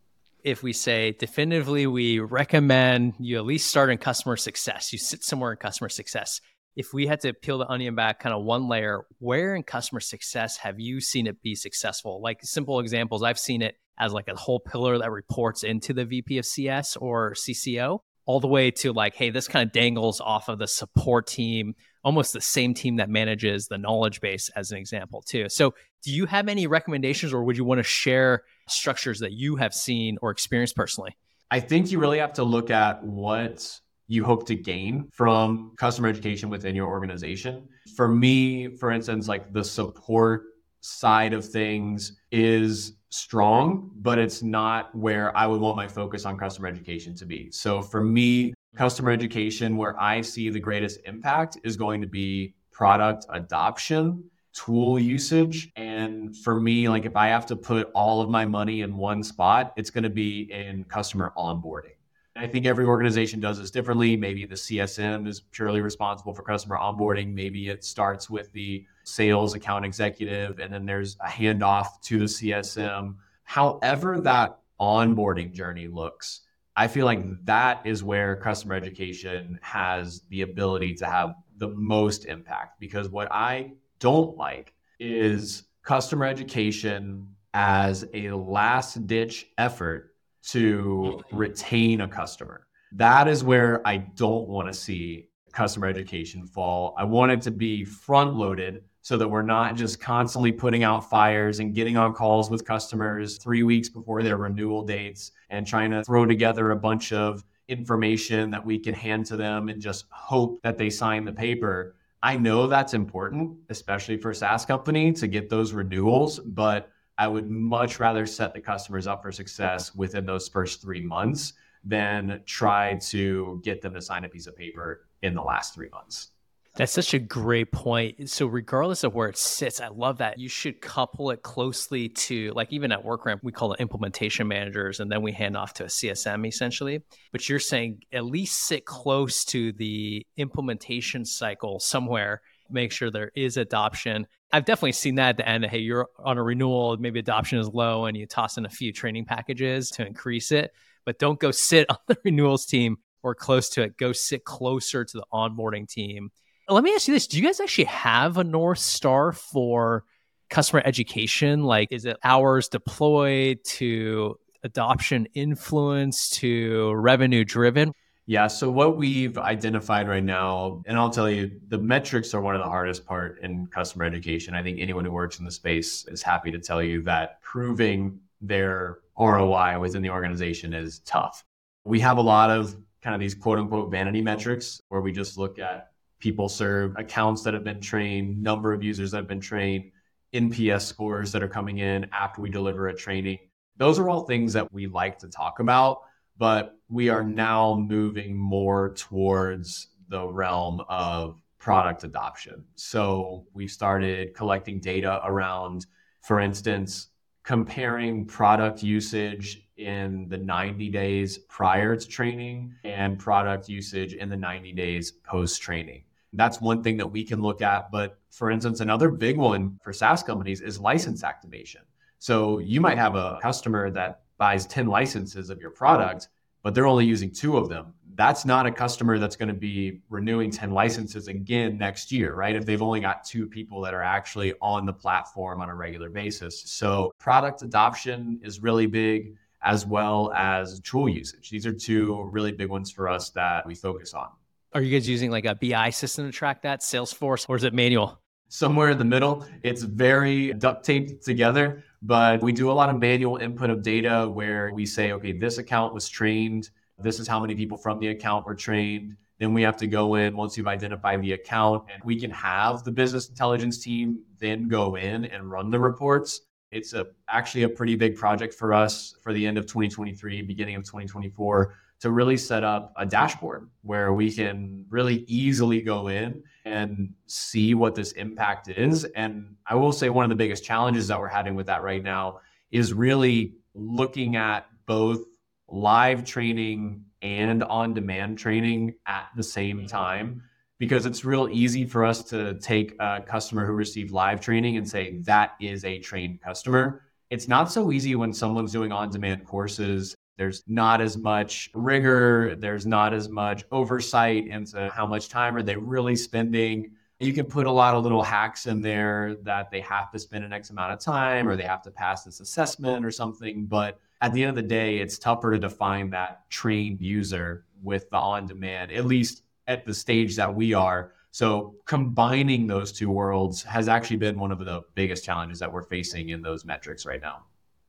If 0.45 0.63
we 0.63 0.75
say 0.75 1.13
definitively, 1.13 1.87
we 1.87 2.21
recommend 2.21 3.15
you 3.19 3.39
at 3.39 3.47
least 3.47 3.69
start 3.69 3.91
in 3.91 3.99
customer 3.99 4.37
success, 4.37 4.93
you 4.93 4.99
sit 4.99 5.25
somewhere 5.25 5.53
in 5.53 5.57
customer 5.57 5.89
success. 5.89 6.41
If 6.77 6.93
we 6.93 7.07
had 7.07 7.21
to 7.21 7.33
peel 7.33 7.57
the 7.57 7.69
onion 7.69 7.95
back 7.95 8.21
kind 8.21 8.35
of 8.35 8.45
one 8.45 8.69
layer, 8.69 9.07
where 9.19 9.55
in 9.55 9.63
customer 9.63 10.01
success 10.01 10.59
have 10.59 10.79
you 10.79 11.01
seen 11.01 11.27
it 11.27 11.43
be 11.43 11.55
successful? 11.55 12.21
Like 12.21 12.41
simple 12.43 12.81
examples, 12.81 13.23
I've 13.23 13.39
seen 13.39 13.63
it 13.63 13.77
as 13.99 14.13
like 14.13 14.29
a 14.29 14.37
whole 14.37 14.61
pillar 14.61 14.99
that 14.99 15.11
reports 15.11 15.65
into 15.65 15.95
the 15.95 16.05
VP 16.05 16.37
of 16.37 16.45
CS 16.45 16.97
or 16.97 17.33
CCO, 17.33 18.01
all 18.27 18.41
the 18.41 18.49
way 18.49 18.71
to 18.73 18.93
like, 18.93 19.15
hey, 19.15 19.31
this 19.31 19.49
kind 19.49 19.67
of 19.67 19.73
dangles 19.73 20.21
off 20.21 20.49
of 20.49 20.59
the 20.59 20.67
support 20.67 21.27
team, 21.27 21.75
almost 22.05 22.33
the 22.33 22.41
same 22.41 22.75
team 22.75 22.97
that 22.97 23.09
manages 23.09 23.69
the 23.69 23.79
knowledge 23.79 24.21
base, 24.21 24.51
as 24.57 24.73
an 24.73 24.79
example, 24.79 25.23
too. 25.23 25.49
So, 25.49 25.75
do 26.05 26.13
you 26.13 26.27
have 26.27 26.49
any 26.49 26.67
recommendations 26.67 27.33
or 27.33 27.43
would 27.45 27.57
you 27.57 27.65
want 27.65 27.79
to 27.79 27.85
share 27.85 28.43
structures 28.69 29.21
that 29.21 29.33
you 29.33 29.57
have 29.57 29.75
seen 29.75 30.19
or 30.23 30.31
experienced 30.31 30.77
personally? 30.77 31.17
I 31.51 31.61
think 31.61 31.91
you 31.91 31.99
really 31.99 32.19
have 32.19 32.35
to 32.35 32.45
look 32.45 32.71
at 32.71 33.03
what 33.03 33.81
you 34.09 34.25
hope 34.25 34.47
to 34.47 34.55
gain 34.55 35.09
from 35.13 35.73
customer 35.77 36.09
education 36.09 36.49
within 36.49 36.77
your 36.77 36.89
organization. 36.89 37.69
For 37.97 38.09
me, 38.09 38.69
for 38.77 38.91
instance, 38.91 39.27
like 39.27 39.53
the 39.53 39.65
support 39.65 40.45
side 40.87 41.33
of 41.33 41.45
things 41.45 42.17
is 42.31 42.93
strong, 43.11 43.91
but 43.97 44.19
it's 44.19 44.43
not 44.43 44.95
where 44.95 45.37
I 45.37 45.47
would 45.47 45.61
want 45.61 45.77
my 45.77 45.89
focus 45.89 46.25
on 46.25 46.39
customer 46.39 46.69
education 46.69 47.15
to 47.17 47.27
be. 47.27 47.51
So 47.51 47.83
for 47.83 48.05
me, 48.05 48.55
customer 48.77 49.11
education, 49.11 49.77
where 49.77 50.01
I 50.01 50.21
see 50.21 50.49
the 50.49 50.61
greatest 50.61 51.01
impact 51.05 51.59
is 51.65 51.77
going 51.77 52.01
to 52.03 52.07
be 52.07 52.55
product 52.71 53.27
adoption, 53.31 54.23
tool 54.53 54.99
usage. 54.99 55.73
And 55.77 56.37
for 56.37 56.61
me, 56.61 56.89
like 56.89 57.05
if 57.05 57.17
I 57.17 57.29
have 57.29 57.47
to 57.47 57.57
put 57.57 57.91
all 57.93 58.21
of 58.21 58.31
my 58.31 58.47
money 58.47 58.83
in 58.83 58.97
one 58.97 59.23
spot, 59.23 59.73
it's 59.77 59.91
going 59.91 60.05
to 60.05 60.11
be 60.11 60.51
in 60.53 60.85
customer 60.85 61.33
onboarding. 61.37 61.96
I 62.37 62.47
think 62.47 62.67
every 62.67 62.85
organization 62.85 63.41
does 63.41 63.59
this 63.59 63.71
differently. 63.71 64.17
Maybe 64.17 64.45
the 64.45 64.55
CSM 64.55 65.27
is 65.27 65.41
purely 65.41 65.81
responsible 65.81 66.35
for 66.35 66.43
customer 66.43 66.77
onboarding. 66.77 67.33
Maybe 67.33 67.69
it 67.69 67.85
starts 67.85 68.29
with 68.29 68.53
the 68.53 68.85
sales 69.05 69.55
account 69.55 69.85
executive 69.85 70.59
and 70.59 70.73
then 70.73 70.85
there's 70.85 71.17
a 71.21 71.29
handoff 71.29 72.01
to 72.03 72.19
the 72.19 72.25
CSM. 72.27 73.17
However, 73.45 74.21
that 74.21 74.59
onboarding 74.81 75.53
journey 75.53 75.89
looks, 75.89 76.43
I 76.77 76.89
feel 76.89 77.07
like 77.07 77.23
that 77.47 77.87
is 77.87 78.05
where 78.05 78.37
customer 78.37 78.75
education 78.75 79.59
has 79.63 80.21
the 80.29 80.43
ability 80.43 80.95
to 80.97 81.07
have 81.07 81.37
the 81.57 81.69
most 81.69 82.27
impact 82.27 82.79
because 82.79 83.09
what 83.09 83.33
I 83.33 83.73
don't 83.99 84.37
like 84.37 84.75
is 85.01 85.65
customer 85.83 86.27
education 86.27 87.29
as 87.55 88.05
a 88.13 88.31
last 88.33 89.07
ditch 89.07 89.47
effort 89.57 90.16
to 90.51 91.23
retain 91.33 92.01
a 92.03 92.09
customer. 92.09 92.67
That 92.93 93.29
is 93.29 93.43
where 93.43 93.87
I 93.87 93.99
don't 93.99 94.49
want 94.49 94.69
to 94.69 94.75
see 94.75 95.29
customer 95.53 95.87
education 95.87 96.47
fall. 96.47 96.95
I 96.99 97.05
want 97.05 97.33
it 97.33 97.41
to 97.43 97.51
be 97.51 97.85
front 97.85 98.35
loaded 98.35 98.85
so 99.01 99.17
that 99.17 99.29
we're 99.29 99.43
not 99.43 99.77
just 99.77 100.01
constantly 100.01 100.53
putting 100.53 100.83
out 100.83 101.09
fires 101.09 101.61
and 101.61 101.75
getting 101.75 101.97
on 101.97 102.13
calls 102.13 102.51
with 102.51 102.65
customers 102.65 103.39
three 103.39 103.63
weeks 103.63 103.89
before 103.89 104.23
their 104.23 104.37
renewal 104.37 104.83
dates 104.83 105.33
and 105.49 105.67
trying 105.67 105.91
to 105.93 106.05
throw 106.05 106.27
together 106.27 106.73
a 106.73 106.77
bunch 106.77 107.13
of 107.13 107.45
information 107.69 108.51
that 108.51 108.65
we 108.65 108.79
can 108.79 108.95
hand 108.95 109.25
to 109.27 109.37
them 109.37 109.69
and 109.69 109.81
just 109.81 110.07
hope 110.11 110.61
that 110.63 110.77
they 110.77 110.91
sign 110.91 111.25
the 111.25 111.33
paper. 111.33 111.97
I 112.23 112.37
know 112.37 112.67
that's 112.67 112.95
important, 112.95 113.57
especially 113.71 114.17
for 114.17 114.35
SaaS 114.35 114.67
company 114.67 115.13
to 115.13 115.27
get 115.27 115.49
those 115.49 115.73
renewals, 115.73 116.39
but 116.41 116.91
I 117.19 117.29
would 117.29 117.51
much 117.51 117.99
rather 117.99 118.27
set 118.27 118.53
the 118.53 118.61
customers 118.61 119.07
up 119.07 119.23
for 119.23 119.33
success 119.33 119.95
within 119.95 120.27
those 120.27 120.49
first 120.49 120.83
three 120.83 121.01
months 121.01 121.55
than 121.85 122.43
try 122.45 122.95
to 122.97 123.61
get 123.65 123.81
them 123.81 123.95
to 123.95 124.03
sign 124.03 124.25
a 124.25 124.29
piece 124.29 124.47
of 124.47 124.57
paper 124.57 125.07
in 125.23 125.35
the 125.35 125.43
last 125.43 125.75
three 125.75 125.89
months. 125.89 126.29
That's 126.75 126.93
such 126.93 127.15
a 127.15 127.19
great 127.19 127.73
point. 127.73 128.29
So, 128.29 128.47
regardless 128.47 129.03
of 129.03 129.15
where 129.15 129.31
it 129.31 129.39
sits, 129.39 129.81
I 129.81 129.89
love 129.89 130.19
that 130.19 130.39
you 130.39 130.51
should 130.51 130.83
couple 130.83 131.31
it 131.31 131.43
closely 131.43 132.11
to, 132.11 132.53
like, 132.55 132.71
even 132.71 132.93
at 132.93 133.03
WorkRamp, 133.03 133.41
we 133.43 133.51
call 133.51 133.73
it 133.73 133.81
implementation 133.81 134.47
managers, 134.47 135.01
and 135.01 135.11
then 135.11 135.23
we 135.23 135.33
hand 135.33 135.57
off 135.57 135.73
to 135.75 135.85
a 135.85 135.87
CSM 135.87 136.47
essentially. 136.47 137.03
But 137.33 137.49
you're 137.49 137.61
saying 137.61 138.03
at 138.13 138.27
least 138.27 138.67
sit 138.67 138.85
close 138.85 139.43
to 139.47 139.73
the 139.73 140.27
implementation 140.37 141.25
cycle 141.25 141.81
somewhere 141.81 142.43
make 142.71 142.93
sure 142.93 143.11
there 143.11 143.33
is 143.35 143.57
adoption. 143.57 144.27
I've 144.53 144.65
definitely 144.65 144.93
seen 144.93 145.17
that 145.17 145.31
at 145.31 145.37
the 145.39 145.49
end. 145.49 145.65
Hey, 145.67 145.79
you're 145.79 146.09
on 146.19 146.39
a 146.39 146.43
renewal, 146.43 146.97
maybe 146.99 147.19
adoption 147.19 147.59
is 147.59 147.69
low, 147.69 148.07
and 148.07 148.17
you 148.17 148.27
toss 148.27 148.59
in 148.59 148.65
a 148.65 148.71
few 148.71 148.93
training 148.93 149.25
packages 149.25 149.91
to 149.93 150.07
increase 150.07 150.53
it. 150.53 150.73
But 151.05 151.19
don't 151.19 151.39
go 151.39 151.51
sit 151.51 151.87
on 151.91 151.99
the 152.07 152.17
renewals 152.25 152.67
team 152.67 152.99
or 153.23 153.35
close 153.35 153.69
to 153.71 153.83
it. 153.83 153.97
Go 153.97 154.13
sit 154.13 154.45
closer 154.45 155.05
to 155.05 155.17
the 155.17 155.27
onboarding 155.33 155.89
team. 155.89 156.31
Let 156.69 156.85
me 156.85 156.95
ask 156.95 157.09
you 157.09 157.15
this: 157.15 157.27
Do 157.27 157.37
you 157.37 157.45
guys 157.45 157.61
actually 157.61 157.85
have 157.85 158.39
a 158.39 158.45
north 158.45 158.79
star 158.79 159.33
for 159.33 160.05
customer 160.49 160.83
education? 160.85 161.65
Like, 161.65 161.89
is 161.91 162.05
it 162.05 162.17
hours 162.23 162.69
deployed 162.69 163.59
to 163.65 164.39
adoption 164.63 165.27
influence 165.35 166.31
to 166.31 166.93
revenue 166.95 167.45
driven? 167.45 167.93
Yeah. 168.29 168.49
So 168.49 168.69
what 168.71 168.97
we've 168.97 169.39
identified 169.39 170.09
right 170.09 170.25
now, 170.25 170.83
and 170.87 170.99
I'll 170.99 171.11
tell 171.11 171.31
you, 171.31 171.61
the 171.69 171.79
metrics 171.79 172.35
are 172.35 172.41
one 172.41 172.57
of 172.57 172.61
the 172.61 172.69
hardest 172.69 173.07
part 173.07 173.41
in 173.41 173.69
customer 173.69 174.05
education. 174.05 174.53
I 174.53 174.65
think 174.65 174.81
anyone 174.81 175.05
who 175.05 175.13
works 175.13 175.39
in 175.39 175.45
the 175.45 175.51
space 175.51 176.05
is 176.09 176.23
happy 176.23 176.51
to 176.51 176.59
tell 176.59 176.83
you 176.83 177.03
that 177.03 177.41
proving 177.41 178.19
their 178.41 178.99
ROI 179.17 179.79
within 179.79 180.03
the 180.03 180.11
organization 180.11 180.75
is 180.75 180.99
tough. 181.01 181.45
We 181.85 182.01
have 182.01 182.19
a 182.19 182.23
lot 182.23 182.51
of 182.51 182.77
kind 183.01 183.15
of 183.15 183.21
these 183.21 183.35
quote 183.35 183.61
unquote 183.61 183.93
vanity 183.93 184.21
metrics 184.21 184.83
where 184.89 185.01
we 185.01 185.13
just 185.13 185.39
look 185.39 185.61
at 185.61 185.93
people 186.19 186.49
served, 186.49 186.99
accounts 186.99 187.43
that 187.45 187.55
have 187.55 187.63
been 187.63 187.81
trained, 187.81 188.43
number 188.43 188.73
of 188.73 188.83
users 188.83 189.13
that 189.13 189.19
have 189.19 189.29
been 189.29 189.41
trained, 189.41 189.93
NPS 190.35 190.83
scores 190.83 191.31
that 191.31 191.45
are 191.45 191.49
coming 191.49 191.79
in 191.79 192.07
after 192.13 192.43
we 192.43 192.51
deliver 192.51 192.89
a 192.89 192.95
training. 192.95 193.39
Those 193.77 194.01
are 194.01 194.09
all 194.09 194.25
things 194.25 194.53
that 194.55 194.73
we 194.73 194.89
like 194.89 195.21
to 195.21 195.29
talk 195.29 195.61
about 195.61 196.01
but 196.39 196.79
we 196.89 197.09
are 197.09 197.25
now 197.25 197.75
moving 197.75 198.37
more 198.37 198.95
towards 198.95 199.89
the 200.09 200.27
realm 200.27 200.83
of 200.89 201.41
product 201.59 202.05
adoption. 202.05 202.65
So 202.77 203.47
we 203.53 203.67
started 203.67 204.35
collecting 204.35 204.79
data 204.81 205.21
around, 205.25 205.87
for 206.23 206.41
instance, 206.41 207.09
comparing 207.43 208.25
product 208.25 208.83
usage 208.83 209.63
in 209.77 210.27
the 210.29 210.39
90 210.39 210.91
days 210.91 211.39
prior 211.39 211.97
to 211.97 212.09
training 212.09 212.75
and 212.85 213.19
product 213.19 213.69
usage 213.69 214.15
in 214.15 214.29
the 214.29 214.37
90 214.37 214.73
days 214.73 215.13
post 215.25 215.61
training. 215.61 216.05
That's 216.33 216.61
one 216.61 216.83
thing 216.83 216.97
that 216.99 217.07
we 217.07 217.25
can 217.25 217.41
look 217.41 217.63
at. 217.63 217.91
But 217.91 218.19
for 218.31 218.51
instance, 218.51 218.81
another 218.81 219.11
big 219.11 219.37
one 219.37 219.79
for 219.83 219.93
SaaS 219.93 220.23
companies 220.23 220.61
is 220.61 220.79
license 220.79 221.25
activation. 221.25 221.83
So 222.19 222.59
you 222.59 222.81
might 222.81 222.99
have 222.99 223.15
a 223.15 223.39
customer 223.43 223.91
that 223.91 224.23
buys 224.39 224.67
10 224.67 224.87
licenses 224.87 225.51
of 225.51 225.61
your 225.61 225.71
product, 225.71 226.29
but 226.63 226.75
they're 226.75 226.87
only 226.87 227.05
using 227.05 227.31
two 227.31 227.57
of 227.57 227.69
them. 227.69 227.95
That's 228.15 228.45
not 228.45 228.65
a 228.67 228.73
customer 228.73 229.19
that's 229.19 229.37
going 229.37 229.49
to 229.49 229.55
be 229.55 230.01
renewing 230.09 230.51
10 230.51 230.71
licenses 230.71 231.29
again 231.29 231.77
next 231.77 232.11
year, 232.11 232.35
right? 232.35 232.57
If 232.57 232.65
they've 232.65 232.81
only 232.81 233.01
got 233.01 233.25
two 233.25 233.47
people 233.47 233.81
that 233.83 233.93
are 233.93 234.03
actually 234.03 234.55
on 234.63 234.87
the 234.87 234.93
platform 234.93 235.61
on 235.61 235.69
a 235.69 235.75
regular 235.75 236.09
basis. 236.09 236.63
So 236.63 237.13
product 237.19 237.63
adoption 237.63 238.41
is 238.43 238.63
really 238.63 238.87
big 238.87 239.37
as 239.63 239.85
well 239.85 240.33
as 240.35 240.81
tool 240.81 241.09
usage. 241.09 241.51
These 241.51 241.67
are 241.67 241.73
two 241.73 242.29
really 242.33 242.53
big 242.53 242.69
ones 242.69 242.91
for 242.91 243.09
us 243.09 243.31
that 243.31 243.67
we 243.67 243.75
focus 243.75 244.15
on. 244.15 244.29
Are 244.73 244.81
you 244.81 244.97
guys 244.97 245.09
using 245.09 245.31
like 245.31 245.45
a 245.45 245.55
BI 245.55 245.91
system 245.91 246.27
to 246.27 246.33
track 246.33 246.63
that, 246.63 246.81
Salesforce, 246.81 247.47
or 247.49 247.57
is 247.57 247.65
it 247.65 247.75
manual? 247.75 248.21
Somewhere 248.49 248.91
in 248.91 248.99
the 248.99 249.05
middle. 249.05 249.47
It's 249.63 249.83
very 249.83 250.53
duct 250.55 250.85
taped 250.85 251.25
together, 251.25 251.85
but 252.03 252.43
we 252.43 252.53
do 252.53 252.71
a 252.71 252.73
lot 252.73 252.89
of 252.89 253.01
manual 253.01 253.37
input 253.37 253.71
of 253.71 253.83
data 253.83 254.29
where 254.33 254.73
we 254.73 254.87
say, 254.87 255.13
okay, 255.13 255.33
this 255.33 255.59
account 255.59 255.95
was 255.95 256.09
trained. 256.09 256.71
This 256.99 257.21
is 257.21 257.29
how 257.29 257.41
many 257.41 257.55
people 257.55 257.77
from 257.77 257.99
the 257.99 258.09
account 258.09 258.47
were 258.47 258.55
trained. 258.55 259.17
Then 259.39 259.53
we 259.53 259.63
have 259.63 259.77
to 259.79 259.87
go 259.87 260.15
in 260.15 260.37
once 260.37 260.57
you've 260.57 260.67
identified 260.67 261.21
the 261.21 261.33
account 261.33 261.85
and 261.93 262.03
we 262.05 262.19
can 262.19 262.31
have 262.31 262.85
the 262.85 262.93
business 262.93 263.29
intelligence 263.29 263.79
team 263.79 264.21
then 264.39 264.69
go 264.69 264.97
in 264.97 265.27
and 265.27 265.51
run 265.51 265.71
the 265.71 265.79
reports. 265.79 266.43
It's 266.71 266.95
a, 266.95 267.07
actually 267.29 267.65
a 267.65 267.69
pretty 267.69 267.97
big 267.97 268.17
project 268.17 268.55
for 268.55 268.73
us 268.73 269.15
for 269.23 269.33
the 269.33 269.47
end 269.47 269.59
of 269.59 269.67
2023, 269.67 270.43
beginning 270.43 270.77
of 270.77 270.85
2024 270.85 271.75
to 272.01 272.11
really 272.11 272.37
set 272.37 272.63
up 272.63 272.93
a 272.97 273.07
dashboard 273.07 273.71
where 273.83 274.13
we 274.13 274.33
can 274.33 274.85
really 274.89 275.25
easily 275.27 275.81
go 275.81 276.09
in 276.09 276.43
and 276.65 277.15
see 277.27 277.75
what 277.75 277.95
this 277.95 278.13
impact 278.13 278.69
is. 278.69 279.05
And 279.05 279.57
I 279.67 279.77
will 279.77 279.93
say 279.93 280.11
one 280.11 280.25
of 280.25 280.29
the 280.29 280.37
biggest 280.37 280.65
challenges 280.65 281.09
that 281.09 281.19
we're 281.19 281.29
having 281.29 281.55
with 281.55 281.67
that 281.67 281.83
right 281.83 282.03
now 282.03 282.41
is 282.71 282.93
really 282.93 283.55
looking 283.75 284.37
at 284.37 284.67
both 284.87 285.25
live 285.69 286.25
training 286.25 287.05
and 287.23 287.63
on 287.65 287.95
demand 287.95 288.39
training 288.39 288.95
at 289.07 289.29
the 289.37 289.43
same 289.43 289.79
mm-hmm. 289.79 289.87
time 289.87 290.43
because 290.79 291.07
it's 291.07 291.25
real 291.25 291.49
easy 291.51 291.85
for 291.85 292.05
us 292.05 292.23
to 292.23 292.55
take 292.61 292.95
a 293.01 293.23
customer 293.27 293.67
who 293.67 293.73
received 293.73 294.11
live 294.11 294.41
training 294.41 294.77
and 294.77 294.89
say 294.89 295.19
that 295.21 295.53
is 295.61 295.85
a 295.85 295.99
trained 296.01 296.41
customer. 296.43 297.03
It's 297.31 297.49
not 297.49 297.73
so 297.73 297.91
easy 297.91 298.15
when 298.15 298.33
someone's 298.33 298.73
doing 298.73 298.93
on 298.93 299.11
demand 299.11 299.47
courses. 299.47 300.15
There's 300.37 300.63
not 300.67 301.01
as 301.01 301.17
much 301.17 301.71
rigor, 301.75 302.57
there's 302.57 302.87
not 302.87 303.15
as 303.15 303.29
much 303.29 303.65
oversight 303.73 304.49
into 304.49 304.91
how 304.91 305.07
much 305.07 305.29
time 305.29 305.57
are 305.57 305.63
they 305.63 305.77
really 305.77 306.17
spending. 306.17 306.93
You 307.19 307.33
can 307.33 307.47
put 307.47 307.67
a 307.67 307.71
lot 307.71 307.95
of 307.95 308.03
little 308.03 308.23
hacks 308.23 308.67
in 308.67 308.83
there 308.83 309.37
that 309.43 309.71
they 309.71 309.81
have 309.81 310.11
to 310.13 310.19
spend 310.19 310.45
an 310.45 310.53
X 310.53 310.69
amount 310.69 310.93
of 310.93 311.01
time 311.01 311.49
or 311.49 311.57
they 311.57 311.63
have 311.63 311.83
to 311.83 311.91
pass 311.91 312.25
this 312.25 312.41
assessment 312.41 313.07
or 313.07 313.11
something. 313.11 313.65
But 313.65 313.99
at 314.21 314.35
the 314.35 314.43
end 314.43 314.51
of 314.51 314.57
the 314.57 314.69
day, 314.69 314.99
it's 314.99 315.19
tougher 315.19 315.53
to 315.53 315.59
define 315.59 316.11
that 316.11 316.49
trained 316.51 317.01
user 317.01 317.65
with 317.83 318.11
the 318.11 318.19
on 318.19 318.47
demand, 318.47 318.93
at 318.93 319.07
least 319.07 319.43
at 319.67 319.87
the 319.87 319.95
stage 319.95 320.37
that 320.37 320.55
we 320.55 320.75
are. 320.75 321.13
So 321.31 321.75
combining 321.87 322.67
those 322.67 322.93
two 322.93 323.11
worlds 323.11 323.63
has 323.63 323.89
actually 323.89 324.17
been 324.17 324.39
one 324.39 324.53
of 324.53 324.59
the 324.59 324.83
biggest 324.95 325.25
challenges 325.25 325.59
that 325.59 325.73
we're 325.73 325.83
facing 325.83 326.31
in 326.31 326.43
those 326.43 326.65
metrics 326.65 327.07
right 327.07 327.21
now. 327.21 327.45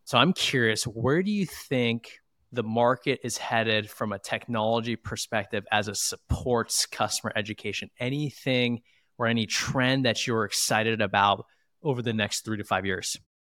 So 0.05 0.17
I'm 0.17 0.31
curious, 0.31 0.83
where 0.83 1.21
do 1.21 1.31
you 1.31 1.45
think 1.45 2.21
the 2.51 2.63
market 2.63 3.19
is 3.23 3.37
headed 3.37 3.89
from 3.89 4.13
a 4.13 4.19
technology 4.19 4.95
perspective 4.95 5.65
as 5.71 5.87
it 5.87 5.97
supports 5.97 6.85
customer 6.85 7.33
education? 7.35 7.89
Anything 7.99 8.81
or 9.17 9.27
any 9.27 9.45
trend 9.45 10.05
that 10.05 10.25
you're 10.25 10.45
excited 10.45 11.01
about 11.01 11.45
over 11.83 12.01
the 12.01 12.13
next 12.13 12.45
three 12.45 12.57
to 12.57 12.63
five 12.63 12.85
years? 12.85 13.17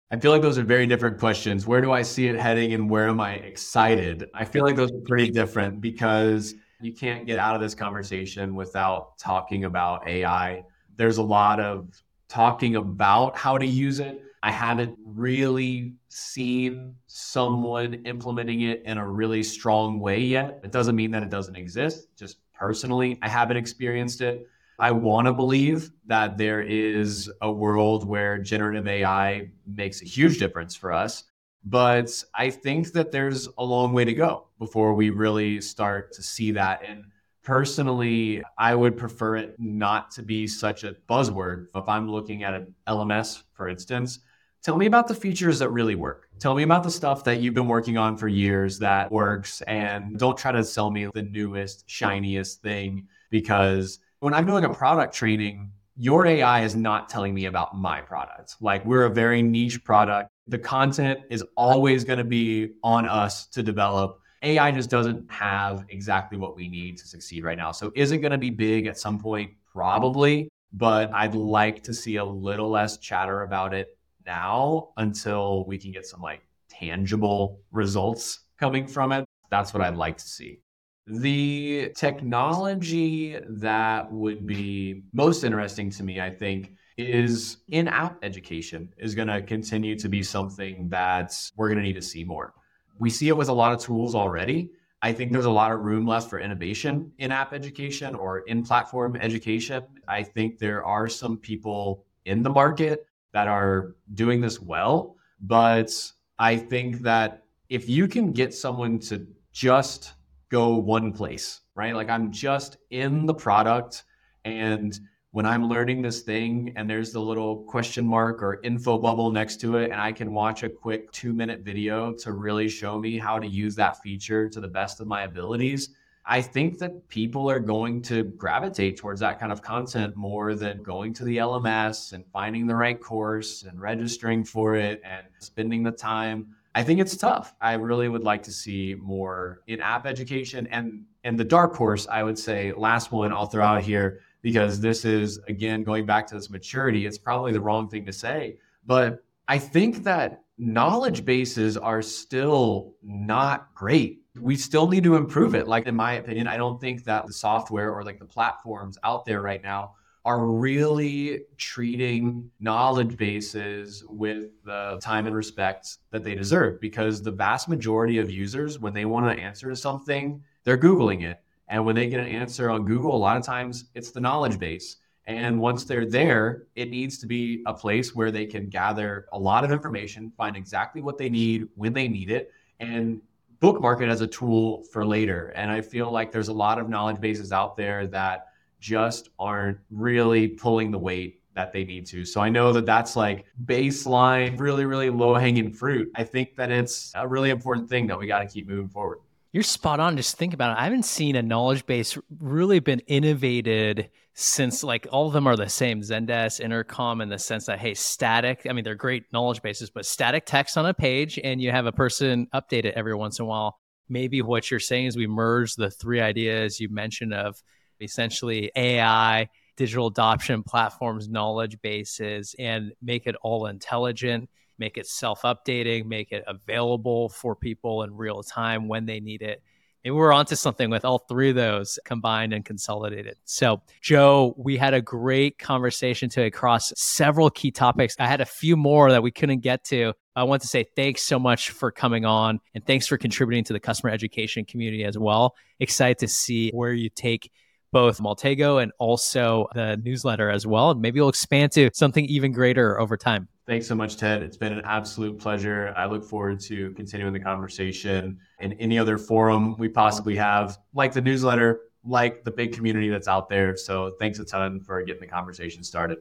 I 0.10 0.17
feel 0.17 0.32
like 0.32 0.41
those 0.41 0.58
are 0.58 0.63
very 0.63 0.88
different 0.88 1.19
questions. 1.19 1.67
Where 1.67 1.82
do 1.82 1.91
I 1.91 2.02
see 2.02 2.28
it 2.28 2.39
heading 2.39 2.73
and 2.73 2.89
where 2.89 3.10
am 3.10 3.19
I 3.19 3.34
excited? 3.34 4.30
I 4.34 4.45
feel 4.45 4.63
like 4.63 4.78
those 4.78 4.91
are 4.91 5.02
pretty 5.06 5.32
different 5.32 5.82
because 5.82 6.56
you 6.80 6.93
can't 6.93 7.26
get 7.26 7.39
out 7.39 7.56
of 7.56 7.62
this 7.62 7.76
conversation 7.76 8.56
without 8.56 9.17
talking 9.17 9.65
about 9.65 10.08
AI. 10.08 10.63
There's 10.95 11.17
a 11.17 11.23
lot 11.23 11.60
of 11.60 11.89
talking 12.30 12.78
about 12.78 13.36
how 13.36 13.58
to 13.58 13.65
use 13.65 14.00
it. 14.00 14.21
I 14.43 14.52
haven't 14.52 14.97
really 15.04 15.93
seen 16.10 16.95
someone 17.08 17.95
implementing 18.06 18.62
it 18.62 18.84
in 18.86 18.97
a 18.97 19.08
really 19.08 19.43
strong 19.43 20.00
way 20.00 20.19
yet. 20.19 20.60
It 20.63 20.71
doesn't 20.71 20.95
mean 20.95 21.12
that 21.12 21.23
it 21.23 21.30
doesn't 21.30 21.56
exist. 21.56 22.08
Just 22.17 22.38
personally, 22.54 23.17
I 23.21 23.30
haven't 23.30 23.58
experienced 23.58 24.21
it. 24.21 24.47
I 24.80 24.91
want 24.91 25.26
to 25.26 25.34
believe 25.34 25.91
that 26.06 26.38
there 26.38 26.62
is 26.62 27.32
a 27.41 27.52
world 27.52 28.08
where 28.08 28.38
generative 28.38 28.88
AI 28.88 29.50
makes 29.65 30.04
a 30.04 30.06
huge 30.06 30.38
difference 30.38 30.76
for 30.76 30.93
us. 30.93 31.23
But 31.63 32.23
I 32.36 32.52
think 32.52 32.93
that 32.93 33.12
there's 33.12 33.50
a 33.58 33.63
long 33.63 33.91
way 33.91 34.06
to 34.06 34.13
go 34.13 34.47
before 34.60 34.93
we 34.93 35.10
really 35.10 35.60
start 35.62 36.13
to 36.13 36.23
see 36.23 36.52
that. 36.52 36.84
And 36.88 37.06
personally, 37.43 38.43
I 38.58 38.76
would 38.76 38.97
prefer 38.97 39.36
it 39.38 39.56
not 39.58 40.12
to 40.12 40.21
be 40.21 40.47
such 40.47 40.84
a 40.84 40.95
buzzword. 41.10 41.67
If 41.76 41.89
I'm 41.89 42.10
looking 42.10 42.43
at 42.43 42.54
an 42.54 42.76
LMS, 42.88 43.43
for 43.54 43.67
instance, 43.67 44.19
tell 44.63 44.78
me 44.78 44.86
about 44.86 45.08
the 45.08 45.15
features 45.15 45.60
that 45.60 45.70
really 45.70 45.96
work. 45.96 46.30
Tell 46.39 46.56
me 46.56 46.63
about 46.63 46.84
the 46.84 46.91
stuff 46.91 47.24
that 47.24 47.39
you've 47.39 47.54
been 47.54 47.67
working 47.67 47.98
on 47.98 48.17
for 48.17 48.28
years 48.28 48.80
that 48.80 49.12
works. 49.12 49.62
And 49.62 50.17
don't 50.20 50.38
try 50.38 50.52
to 50.52 50.63
sell 50.63 50.91
me 50.91 51.08
the 51.13 51.24
newest, 51.24 51.89
shiniest 51.89 52.62
thing 52.62 53.08
because 53.30 54.00
when 54.20 54.34
I'm 54.34 54.46
doing 54.46 54.63
a 54.63 54.74
product 54.74 55.13
training, 55.13 55.72
your 55.96 56.28
AI 56.28 56.63
is 56.63 56.76
not 56.76 57.10
telling 57.10 57.34
me 57.34 57.46
about 57.46 57.76
my 57.76 58.02
product. 58.02 58.56
Like 58.62 58.86
we're 58.86 59.06
a 59.06 59.10
very 59.10 59.41
niche 59.41 59.84
product. 59.84 60.30
The 60.48 60.60
content 60.60 61.22
is 61.30 61.43
always 61.56 62.04
going 62.04 62.20
to 62.20 62.24
be 62.24 62.74
on 62.84 63.08
us 63.08 63.48
to 63.48 63.63
develop. 63.63 64.20
AI 64.43 64.72
just 64.72 64.91
doesn't 64.91 65.30
have 65.32 65.86
exactly 65.89 66.38
what 66.38 66.56
we 66.56 66.67
need 66.67 66.98
to 66.98 67.08
succeed 67.08 67.43
right 67.43 67.58
now. 67.58 67.72
So 67.72 67.91
is 67.96 68.12
it 68.12 68.20
going 68.20 68.32
to 68.32 68.38
be 68.38 68.52
big 68.52 68.86
at 68.86 69.00
some 69.00 69.20
point? 69.20 69.52
Probably, 69.74 70.50
but 70.72 71.12
I'd 71.13 71.36
like 71.36 71.84
to 71.84 71.93
see 71.93 72.17
a 72.17 72.26
little 72.26 72.70
less 72.70 72.98
chatter 72.98 73.41
about 73.41 73.74
it 73.74 73.96
now 74.27 74.89
until 74.97 75.65
we 75.65 75.77
can 75.79 75.91
get 75.91 76.05
some 76.05 76.21
like 76.21 76.41
tangible 76.69 77.61
results 77.71 78.41
coming 78.59 78.85
from 78.85 79.11
it. 79.11 79.25
That's 79.49 79.73
what 79.73 79.81
I'd 79.81 79.91
mm-hmm. 79.91 79.99
like 79.99 80.17
to 80.17 80.27
see. 80.27 80.59
The 81.07 81.91
technology 81.95 83.39
that 83.47 84.11
would 84.11 84.45
be 84.45 85.03
most 85.13 85.45
interesting 85.45 85.89
to 85.91 86.03
me, 86.03 86.19
I 86.19 86.29
think, 86.29 86.73
is 86.97 87.57
in 87.69 87.87
app 87.87 88.17
education 88.23 88.93
is 88.97 89.15
going 89.15 89.29
to 89.29 89.41
continue 89.41 89.97
to 89.99 90.09
be 90.09 90.21
something 90.21 90.89
that 90.89 91.33
we're 91.55 91.69
going 91.69 91.77
to 91.77 91.83
need 91.83 91.93
to 91.93 92.01
see 92.01 92.23
more. 92.23 92.53
We 92.99 93.09
see 93.09 93.29
it 93.29 93.37
with 93.37 93.49
a 93.49 93.53
lot 93.53 93.71
of 93.71 93.79
tools 93.79 94.15
already. 94.15 94.71
I 95.01 95.13
think 95.13 95.31
there's 95.31 95.45
a 95.45 95.51
lot 95.51 95.71
of 95.71 95.81
room 95.81 96.05
left 96.05 96.29
for 96.29 96.39
innovation 96.39 97.11
in 97.19 97.31
app 97.31 97.53
education 97.53 98.15
or 98.15 98.39
in 98.39 98.63
platform 98.63 99.15
education. 99.15 99.83
I 100.07 100.23
think 100.23 100.57
there 100.57 100.83
are 100.83 101.07
some 101.07 101.37
people 101.37 102.03
in 102.25 102.43
the 102.43 102.49
market 102.49 103.07
that 103.33 103.47
are 103.47 103.95
doing 104.13 104.41
this 104.41 104.61
well, 104.61 105.15
but 105.41 105.91
I 106.39 106.57
think 106.57 107.01
that 107.01 107.43
if 107.69 107.89
you 107.89 108.07
can 108.07 108.31
get 108.31 108.53
someone 108.53 108.99
to 108.99 109.27
just 109.51 110.13
go 110.49 110.75
one 110.75 111.11
place, 111.11 111.61
right? 111.75 111.95
Like 111.95 112.09
I'm 112.09 112.31
just 112.31 112.77
in 112.89 113.25
the 113.25 113.33
product 113.33 114.03
and 114.45 114.99
when 115.31 115.45
I'm 115.45 115.67
learning 115.67 116.01
this 116.01 116.21
thing 116.21 116.73
and 116.77 116.89
there's 116.89 117.11
the 117.11 117.19
little 117.19 117.57
question 117.63 118.07
mark 118.07 118.41
or 118.41 118.59
info 118.63 118.97
bubble 118.97 119.29
next 119.29 119.59
to 119.61 119.77
it, 119.77 119.91
and 119.91 120.01
I 120.01 120.11
can 120.11 120.33
watch 120.33 120.63
a 120.63 120.69
quick 120.69 121.11
two 121.11 121.33
minute 121.33 121.61
video 121.61 122.13
to 122.13 122.31
really 122.31 122.69
show 122.69 122.97
me 122.97 123.19
how 123.19 123.37
to 123.37 123.45
use 123.45 123.75
that 123.75 124.01
feature 124.01 124.49
to 124.49 124.59
the 124.61 124.67
best 124.67 124.99
of 125.01 125.07
my 125.07 125.23
abilities. 125.23 125.89
I 126.29 126.41
think 126.41 126.77
that 126.79 127.07
people 127.07 127.49
are 127.49 127.59
going 127.59 128.01
to 128.03 128.23
gravitate 128.23 128.97
towards 128.97 129.21
that 129.21 129.39
kind 129.39 129.51
of 129.51 129.61
content 129.61 130.15
more 130.15 130.55
than 130.55 130.83
going 130.83 131.13
to 131.15 131.23
the 131.23 131.37
LMS 131.37 132.13
and 132.13 132.25
finding 132.33 132.67
the 132.67 132.75
right 132.75 133.01
course 133.01 133.63
and 133.63 133.79
registering 133.79 134.43
for 134.43 134.75
it 134.75 135.01
and 135.05 135.25
spending 135.39 135.83
the 135.83 135.91
time 135.91 136.55
I 136.77 136.83
think 136.83 136.99
it's 136.99 137.17
tough. 137.17 137.55
I 137.59 137.73
really 137.73 138.07
would 138.07 138.23
like 138.23 138.43
to 138.43 138.51
see 138.51 138.95
more 139.01 139.63
in 139.65 139.81
app 139.81 140.05
education 140.05 140.67
and 140.67 141.05
and 141.23 141.35
the 141.35 141.43
dark 141.43 141.75
horse. 141.75 142.05
I 142.07 142.21
would 142.21 142.37
say 142.37 142.71
last 142.71 143.11
one 143.11 143.33
I'll 143.33 143.47
throw 143.47 143.65
out 143.65 143.81
here 143.81 144.19
because 144.43 144.79
this 144.79 145.03
is 145.03 145.39
again 145.47 145.81
going 145.81 146.05
back 146.05 146.27
to 146.27 146.35
this 146.35 146.51
maturity. 146.51 147.07
It's 147.07 147.17
probably 147.17 147.51
the 147.51 147.61
wrong 147.61 147.89
thing 147.89 148.05
to 148.05 148.13
say, 148.13 148.59
but 148.85 149.23
I 149.47 149.57
think 149.57 150.03
that 150.03 150.43
knowledge 150.59 151.25
bases 151.25 151.77
are 151.77 152.03
still 152.03 152.93
not 153.01 153.73
great. 153.73 154.21
We 154.39 154.56
still 154.56 154.88
need 154.88 155.04
to 155.04 155.15
improve 155.15 155.56
it. 155.56 155.67
Like 155.67 155.88
in 155.88 155.95
my 155.95 156.13
opinion, 156.13 156.47
I 156.47 156.58
don't 156.58 156.80
think 156.80 157.04
that 157.06 157.28
the 157.28 157.34
software 157.34 157.93
or 157.93 158.04
like 158.04 158.19
the 158.19 158.26
platforms 158.26 158.97
out 159.04 159.26
there 159.26 159.41
right 159.41 159.62
now 159.62 159.95
are 160.28 160.45
really 160.45 161.43
treating 161.56 162.52
knowledge 162.60 163.15
bases 163.15 164.04
with 164.10 164.50
the 164.65 165.00
time 165.02 165.26
and 165.26 165.34
respect 165.34 166.00
that 166.12 166.21
they 166.21 166.36
deserve 166.36 166.82
because 166.82 167.21
the 167.21 167.32
vast 167.32 167.69
majority 167.69 168.17
of 168.17 168.30
users 168.30 168.78
when 168.78 168.93
they 168.93 169.06
want 169.06 169.26
to 169.26 169.41
answer 169.41 169.69
to 169.69 169.76
something 169.76 170.43
they're 170.65 170.78
googling 170.78 171.23
it 171.23 171.39
and 171.69 171.86
when 171.86 171.95
they 171.95 172.10
get 172.10 172.19
an 172.19 172.28
answer 172.28 172.69
on 172.69 172.84
google 172.84 173.15
a 173.15 173.17
lot 173.17 173.38
of 173.38 173.43
times 173.43 173.86
it's 173.95 174.12
the 174.12 174.19
knowledge 174.19 174.60
base 174.60 174.97
and 175.28 175.58
once 175.58 175.86
they're 175.86 176.06
there 176.06 176.63
it 176.76 176.89
needs 176.89 177.17
to 177.17 177.26
be 177.26 177.63
a 177.65 177.73
place 177.73 178.13
where 178.13 178.30
they 178.30 178.45
can 178.45 178.67
gather 178.67 179.28
a 179.32 179.39
lot 179.39 179.63
of 179.63 179.71
information 179.71 180.30
find 180.36 180.58
exactly 180.58 181.02
what 181.02 181.17
they 181.17 181.30
need 181.30 181.69
when 181.76 181.93
they 181.93 182.10
need 182.10 182.30
it 182.30 182.52
and 182.82 183.21
bookmark 183.60 184.02
it 184.02 184.10
as 184.10 184.22
a 184.22 184.28
tool 184.28 184.84
for 184.91 185.06
later 185.06 185.48
and 185.56 185.72
i 185.72 185.82
feel 185.82 186.12
like 186.12 186.32
there's 186.32 186.48
a 186.48 186.54
lot 186.54 186.80
of 186.80 186.89
knowledge 186.89 187.20
bases 187.20 187.52
out 187.52 187.76
there 187.76 188.08
that 188.08 188.48
just 188.80 189.30
aren't 189.39 189.78
really 189.89 190.48
pulling 190.48 190.91
the 190.91 191.00
weight 191.00 191.41
that 191.58 191.74
they 191.74 191.84
need 191.84 192.06
to. 192.06 192.24
So 192.24 192.39
I 192.39 192.50
know 192.50 192.72
that 192.72 192.86
that's 192.86 193.15
like 193.15 193.46
baseline, 193.65 194.58
really, 194.60 194.86
really 194.86 195.10
low 195.10 195.34
hanging 195.34 195.74
fruit. 195.74 196.10
I 196.15 196.24
think 196.24 196.56
that 196.56 196.72
it's 196.72 197.12
a 197.15 197.28
really 197.28 197.50
important 197.50 197.89
thing 197.89 198.08
that 198.08 198.17
we 198.17 198.28
got 198.28 198.39
to 198.39 198.48
keep 198.48 198.67
moving 198.67 198.88
forward. 198.88 199.20
You're 199.52 199.63
spot 199.63 200.00
on. 200.00 200.15
Just 200.15 200.38
think 200.38 200.54
about 200.54 200.78
it. 200.78 200.80
I 200.80 200.84
haven't 200.84 201.06
seen 201.06 201.36
a 201.36 201.41
knowledge 201.41 201.86
base 201.86 202.17
really 202.39 202.80
been 202.80 203.00
innovated 203.08 204.12
since 204.39 204.84
like 204.84 205.08
all 205.12 205.26
of 205.26 205.34
them 205.34 205.47
are 205.47 205.56
the 205.56 205.67
same 205.67 206.02
Zendesk, 206.02 206.60
Intercom, 206.60 207.21
in 207.21 207.30
the 207.30 207.39
sense 207.39 207.65
that, 207.65 207.80
hey, 207.80 207.95
static, 207.95 208.67
I 208.69 208.73
mean, 208.73 208.84
they're 208.84 208.93
great 208.93 209.23
knowledge 209.34 209.63
bases, 209.63 209.89
but 209.89 210.06
static 210.06 210.45
text 210.45 210.78
on 210.78 210.86
a 210.86 210.93
page 210.93 211.39
and 211.43 211.60
you 211.60 211.71
have 211.71 211.88
a 211.88 211.91
person 211.91 212.47
update 212.54 212.86
it 212.86 212.93
every 212.93 213.15
once 213.15 213.39
in 213.39 213.45
a 213.45 213.47
while. 213.47 213.80
Maybe 214.10 214.43
what 214.43 214.69
you're 214.69 214.80
saying 214.80 215.08
is 215.08 215.17
we 215.17 215.26
merge 215.26 215.73
the 215.73 215.89
three 215.89 216.21
ideas 216.21 216.80
you 216.80 216.88
mentioned 216.88 217.34
of 217.34 217.63
essentially 218.00 218.71
AI, 218.76 219.50
digital 219.76 220.06
adoption 220.06 220.62
platforms, 220.62 221.28
knowledge 221.28 221.82
bases, 221.82 222.54
and 222.60 222.93
make 223.02 223.26
it 223.26 223.36
all 223.41 223.65
intelligent, 223.65 224.52
make 224.78 225.00
it 225.00 225.08
self 225.08 225.41
updating, 225.41 226.06
make 226.06 226.32
it 226.32 226.43
available 226.45 227.30
for 227.30 227.56
people 227.56 228.04
in 228.04 228.15
real 228.15 228.43
time 228.43 228.88
when 228.88 229.08
they 229.08 229.19
need 229.19 229.41
it. 229.41 229.63
We're 230.10 230.34
onto 230.34 230.56
something 230.56 230.89
with 230.89 231.06
all 231.06 231.20
three 231.20 231.50
of 231.50 231.56
those 231.56 232.00
combined 232.06 232.54
and 232.54 232.63
consolidated. 232.63 233.38
So, 233.46 233.82
Joe, 234.02 234.54
we 234.58 234.78
had 234.78 234.93
a 234.93 235.02
great 235.02 235.58
conversation 235.58 236.30
today 236.30 236.48
across 236.48 236.93
several 236.96 237.50
key 237.50 237.72
topics. 237.72 238.15
I 238.20 238.28
had 238.28 238.41
a 238.41 238.46
few 238.46 238.76
more 238.76 239.12
that 239.12 239.24
we 239.24 239.32
couldn't 239.32 239.60
get 239.60 239.84
to. 239.86 240.13
I 240.36 240.43
want 240.43 240.62
to 240.62 240.67
say 240.67 240.86
thanks 240.96 241.24
so 241.24 241.39
much 241.39 241.72
for 241.72 241.91
coming 241.91 242.26
on 242.26 242.60
and 242.76 242.86
thanks 242.86 243.08
for 243.08 243.17
contributing 243.17 243.63
to 243.65 243.74
the 243.74 243.80
customer 243.80 244.12
education 244.12 244.65
community 244.65 245.04
as 245.04 245.17
well. 245.17 245.56
Excited 245.80 246.20
to 246.20 246.28
see 246.28 246.70
where 246.72 246.93
you 246.93 247.10
take 247.10 247.52
both 247.91 248.19
Maltego 248.19 248.82
and 248.82 248.91
also 249.00 249.67
the 249.73 249.97
newsletter 250.04 250.50
as 250.50 250.67
well. 250.67 250.91
And 250.91 251.02
maybe 251.02 251.19
we'll 251.19 251.30
expand 251.30 251.71
to 251.73 251.89
something 251.93 252.26
even 252.26 252.52
greater 252.52 253.00
over 253.00 253.17
time. 253.17 253.47
Thanks 253.65 253.86
so 253.86 253.95
much, 253.95 254.15
Ted. 254.15 254.43
It's 254.43 254.56
been 254.56 254.71
an 254.71 254.82
absolute 254.86 255.38
pleasure. 255.38 255.93
I 255.97 256.06
look 256.06 256.23
forward 256.23 256.60
to 256.62 256.91
continuing 256.91 257.34
the 257.34 257.39
conversation 257.39 258.39
in 258.62 258.73
any 258.73 258.97
other 258.97 259.17
forum 259.17 259.76
we 259.78 259.89
possibly 259.89 260.36
have, 260.38 260.78
like 260.93 261.12
the 261.12 261.21
newsletter, 261.21 261.82
like 262.06 262.45
the 262.45 262.52
big 262.52 262.73
community 262.73 263.10
that's 263.10 263.28
out 263.28 263.50
there. 263.50 263.76
So 263.76 264.13
thanks 264.19 264.39
a 264.39 264.45
ton 264.45 264.80
for 264.80 265.02
getting 265.04 265.21
the 265.21 265.28
conversation 265.28 265.84
started. 265.84 266.19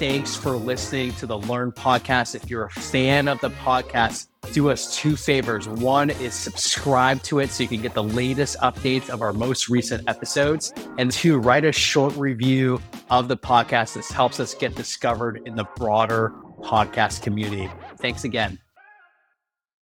Thanks 0.00 0.34
for 0.34 0.52
listening 0.52 1.12
to 1.16 1.26
the 1.26 1.36
Learn 1.36 1.72
podcast. 1.72 2.34
If 2.34 2.48
you're 2.48 2.64
a 2.64 2.70
fan 2.70 3.28
of 3.28 3.38
the 3.42 3.50
podcast, 3.50 4.28
do 4.54 4.70
us 4.70 4.96
two 4.96 5.14
favors. 5.14 5.68
One 5.68 6.08
is 6.08 6.32
subscribe 6.32 7.22
to 7.24 7.40
it 7.40 7.50
so 7.50 7.64
you 7.64 7.68
can 7.68 7.82
get 7.82 7.92
the 7.92 8.02
latest 8.02 8.56
updates 8.60 9.10
of 9.10 9.20
our 9.20 9.34
most 9.34 9.68
recent 9.68 10.08
episodes. 10.08 10.72
And 10.96 11.12
two, 11.12 11.38
write 11.38 11.66
a 11.66 11.72
short 11.72 12.16
review 12.16 12.80
of 13.10 13.28
the 13.28 13.36
podcast. 13.36 13.92
This 13.92 14.10
helps 14.10 14.40
us 14.40 14.54
get 14.54 14.74
discovered 14.74 15.42
in 15.44 15.54
the 15.54 15.64
broader 15.76 16.32
podcast 16.62 17.20
community. 17.20 17.68
Thanks 17.98 18.24
again. 18.24 18.58